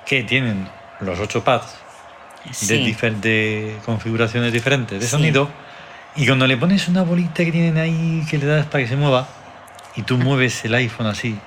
que 0.05 0.23
tienen 0.23 0.67
los 1.01 1.19
ocho 1.19 1.43
pads 1.43 1.75
de 2.67 2.77
diferentes 2.77 3.75
configuraciones 3.83 4.53
diferentes 4.53 4.99
de 4.99 5.05
Sí. 5.05 5.11
sonido, 5.11 5.49
y 6.15 6.25
cuando 6.25 6.47
le 6.47 6.55
pones 6.57 6.87
una 6.87 7.03
bolita 7.03 7.43
que 7.43 7.51
tienen 7.51 7.77
ahí 7.77 8.23
que 8.29 8.37
le 8.37 8.45
das 8.45 8.65
para 8.67 8.83
que 8.83 8.87
se 8.89 8.95
mueva, 8.95 9.27
y 9.97 10.03
tú 10.03 10.17
mueves 10.17 10.63
el 10.63 10.73
iPhone 10.75 11.07
así, 11.07 11.37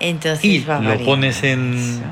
Entonces 0.00 0.42
y 0.44 0.60
lo 0.64 0.98
pones 1.04 1.42
en- 1.42 1.74
eso. 1.74 2.02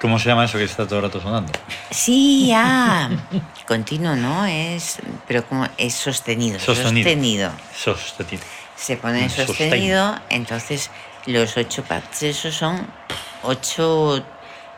¿Cómo 0.00 0.18
se 0.18 0.28
llama 0.28 0.44
eso 0.44 0.58
que 0.58 0.64
está 0.64 0.86
todo 0.86 0.98
el 1.00 1.04
rato 1.06 1.20
sonando? 1.20 1.52
Sí, 1.90 2.50
ah, 2.54 3.10
continuo, 3.66 4.16
¿no? 4.16 4.46
Es, 4.46 4.98
pero 5.26 5.44
como 5.46 5.66
es 5.76 5.94
sostenido, 5.94 6.58
Sostenido. 6.58 7.04
sostenido. 7.04 7.52
Sostenido. 7.74 8.44
Se 8.76 8.96
pone 8.96 9.28
sostenido, 9.28 10.18
entonces 10.30 10.90
los 11.26 11.56
ocho 11.56 11.82
pads, 11.84 12.22
esos 12.22 12.54
son 12.54 12.86
ocho 13.42 14.24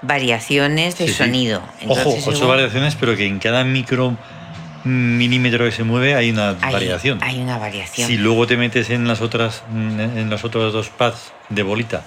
variaciones 0.03 0.99
de 0.99 1.07
Sí, 1.07 1.15
sonido. 1.15 1.63
Ojo, 1.87 2.17
ocho 2.27 2.49
variaciones, 2.49 2.97
pero 2.97 3.17
que 3.17 3.27
en 3.27 3.39
cada 3.39 3.63
micro 3.63 4.17
milímetro 4.85 5.65
que 5.65 5.73
se 5.73 5.85
mueve 5.85 6.15
hay 6.15 6.31
una 6.31 6.57
hay, 6.61 6.73
variación. 6.73 7.19
Hay 7.23 7.41
una 7.41 7.59
variación. 7.59 8.09
Si 8.09 8.17
luego 8.17 8.47
te 8.47 8.57
metes 8.57 8.91
en 8.91 9.07
las 9.09 9.21
otras, 9.21 9.63
en 9.73 10.29
los 10.31 10.45
otros 10.45 10.73
dos 10.73 10.89
pads 10.89 11.33
de 11.49 11.63
bolita 11.63 12.03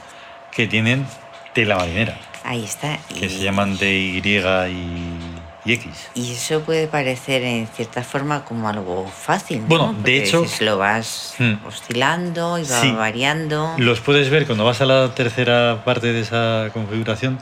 que 0.52 0.68
tienen 0.68 1.06
tela 1.54 1.78
marinera, 1.78 2.18
Ahí 2.44 2.64
está. 2.64 2.98
que 3.18 3.26
y- 3.26 3.30
se 3.30 3.40
llaman 3.44 3.78
DY 3.78 4.22
y, 4.28 5.70
y 5.70 5.74
X. 5.74 5.92
Y 6.14 6.34
eso 6.34 6.62
puede 6.62 6.88
parecer 6.88 7.44
en 7.44 7.68
cierta 7.68 8.04
forma 8.04 8.46
como 8.46 8.70
algo 8.70 9.08
fácil. 9.08 9.62
¿no? 9.62 9.68
Bueno, 9.68 9.96
de 10.04 10.24
hecho- 10.24 10.46
lo 10.62 10.78
vas 10.78 11.34
Hmm. 11.40 11.54
oscilando 11.66 12.58
y 12.60 12.64
va 12.64 12.82
Sí. 12.82 12.92
variando. 12.92 13.74
Los 13.78 14.00
puedes 14.02 14.30
ver 14.30 14.46
cuando 14.46 14.64
vas 14.66 14.82
a 14.82 14.86
la 14.86 15.16
tercera 15.16 15.82
parte 15.86 16.14
de 16.14 16.20
esa 16.22 16.70
configuración 16.74 17.40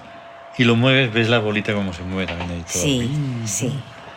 y 0.58 0.64
lo 0.64 0.76
mueves, 0.76 1.12
ves 1.12 1.28
la 1.30 1.40
bolita 1.40 1.74
como 1.74 1.92
se 1.94 2.04
mueve 2.04 2.28
también 2.28 2.52
ahí 2.52 2.62
todo. 2.72 2.82
Sí, 2.84 3.12
sí, 3.46 3.74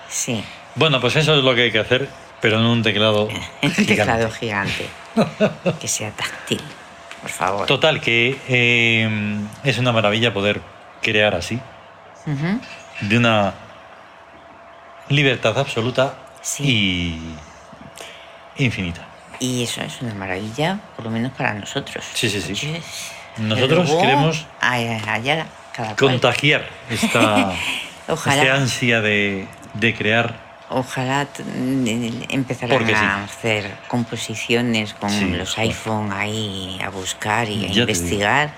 sí. 0.09 0.45
Bueno, 0.77 1.01
pues 1.01 1.17
eso 1.17 1.35
es 1.37 1.43
lo 1.45 1.55
que 1.55 1.63
hay 1.63 1.73
que 1.73 1.79
hacer, 1.81 2.09
pero 2.41 2.59
en 2.59 2.67
un 2.67 2.83
teclado 2.83 3.29
gigante. 3.61 3.85
teclado 3.85 4.31
gigante. 4.31 4.87
que 5.81 5.89
sea 5.89 6.11
táctil, 6.11 6.61
por 7.23 7.31
favor. 7.31 7.67
Total, 7.67 8.01
que 8.01 8.39
eh, 8.49 9.39
es 9.65 9.79
una 9.79 9.93
maravilla 9.93 10.33
poder 10.33 10.61
crear 11.03 11.35
así, 11.35 11.59
de 13.01 13.17
una 13.17 13.55
libertad 15.09 15.57
absoluta 15.59 16.15
Sí. 16.43 17.37
y 18.57 18.65
infinita. 18.65 19.03
Y 19.41 19.63
eso 19.65 19.83
es 19.83 20.01
una 20.01 20.15
maravilla, 20.15 20.79
por 20.95 21.05
lo 21.05 21.11
menos 21.11 21.33
para 21.33 21.53
nosotros. 21.55 22.05
Sí, 22.15 22.29
sí, 22.29 22.41
sí. 22.41 22.81
Nosotros 23.39 23.91
queremos 24.01 24.47
contagiar 25.99 26.67
esta, 26.89 27.53
esta 28.09 28.55
ansia 28.55 29.01
de, 29.01 29.47
de 29.75 29.95
crear. 29.95 30.46
Ojalá 30.69 31.29
empezaran 32.29 32.87
sí. 32.87 32.93
a 32.93 33.25
hacer 33.25 33.73
composiciones 33.89 34.95
con 34.95 35.11
Sí, 35.11 35.27
los 35.31 35.57
iPhone 35.59 36.13
ahí 36.13 36.79
a 36.85 36.89
buscar 36.91 37.49
y 37.49 37.67
a 37.67 37.69
Ya 37.69 37.81
investigar 37.83 38.51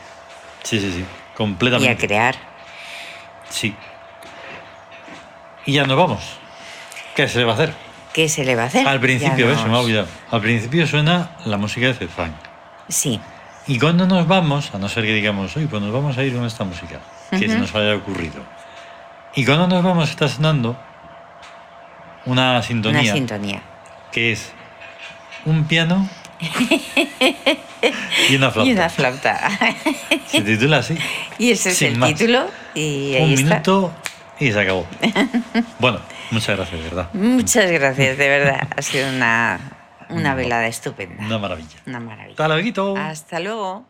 Sí, 0.63 0.81
sí, 0.81 0.91
sí, 0.93 0.99
y 1.01 1.03
a 1.03 1.37
completamente. 1.37 2.07
crear. 2.07 2.35
Sí. 3.51 3.75
Y 5.67 5.73
ya 5.75 5.85
nos 5.87 5.97
vamos. 5.99 6.23
¿Qué 7.15 7.29
se 7.29 7.39
le 7.39 7.45
va 7.45 7.53
a 7.53 7.55
hacer? 7.55 7.75
¿Qué 8.13 8.29
se 8.29 8.45
le 8.45 8.55
va 8.57 8.65
a 8.65 8.67
hacer? 8.67 8.87
Al 8.89 9.01
principio, 9.01 9.47
Ya 9.47 9.53
eso 9.53 9.63
me 9.65 9.69
ha 9.69 9.73
nos- 9.73 9.85
olvidado. 9.85 10.09
Al 10.31 10.41
principio 10.41 10.87
suena 10.87 11.31
la 11.45 11.57
música 11.59 11.87
de 11.89 11.95
Zed 11.95 12.09
Funk. 12.09 12.33
Sí, 12.89 13.21
Y 13.67 13.79
cuando 13.79 14.07
nos 14.07 14.27
vamos, 14.27 14.75
a 14.75 14.79
no 14.79 14.89
ser 14.89 15.05
que 15.05 15.13
digamos, 15.13 15.55
uy, 15.57 15.67
pues 15.67 15.83
nos 15.83 15.93
vamos 15.93 16.17
a 16.17 16.23
ir 16.25 16.35
con 16.35 16.47
esta 16.47 16.65
música, 16.65 17.01
que 17.31 17.39
se 17.41 17.49
Ujú. 17.49 17.59
nos 17.59 17.75
haya 17.75 17.95
ocurrido. 17.97 18.43
Y 19.35 19.45
cuando 19.45 19.69
nos 19.69 19.85
vamos 19.85 20.09
está 20.09 20.27
sonando 20.27 20.75
una 22.29 22.63
sintonía 22.63 23.01
una 23.03 23.13
sintonía. 23.13 23.63
que 24.13 24.33
es 24.33 24.53
un 25.45 25.65
piano 25.65 26.09
y 28.31 28.37
una 28.37 28.51
flauta. 28.51 28.69
Y 28.71 28.73
una 28.73 28.89
flauta. 28.89 29.51
Se 30.27 30.41
titula 30.43 30.79
así. 30.79 30.97
y 31.39 31.51
ese 31.53 31.71
es 31.71 31.83
el 31.83 31.97
más. 31.97 32.11
título 32.15 32.47
y 32.75 33.15
ahí 33.15 33.25
un 33.25 33.33
está. 33.39 33.45
minuto 33.45 33.93
y 34.41 34.53
se 34.53 34.61
acabó. 34.61 34.87
bueno, 35.79 36.01
muchas 36.31 36.57
gracias, 36.57 36.81
de 36.83 36.89
¿verdad? 36.89 37.09
Muchas 37.13 37.71
gracias, 37.71 38.19
de 38.19 38.29
verdad. 38.29 38.69
Ha 38.77 38.83
sido 38.83 39.09
una, 39.09 39.59
una 40.11 40.35
velada 40.35 40.67
estupenda. 40.67 41.25
Una 41.25 41.39
maravilla. 41.39 41.77
Una 41.87 42.01
maravilla. 42.01 42.35
Hasta 42.35 42.49
luego. 42.49 42.97
Hasta 42.99 43.41
luego. 43.41 43.87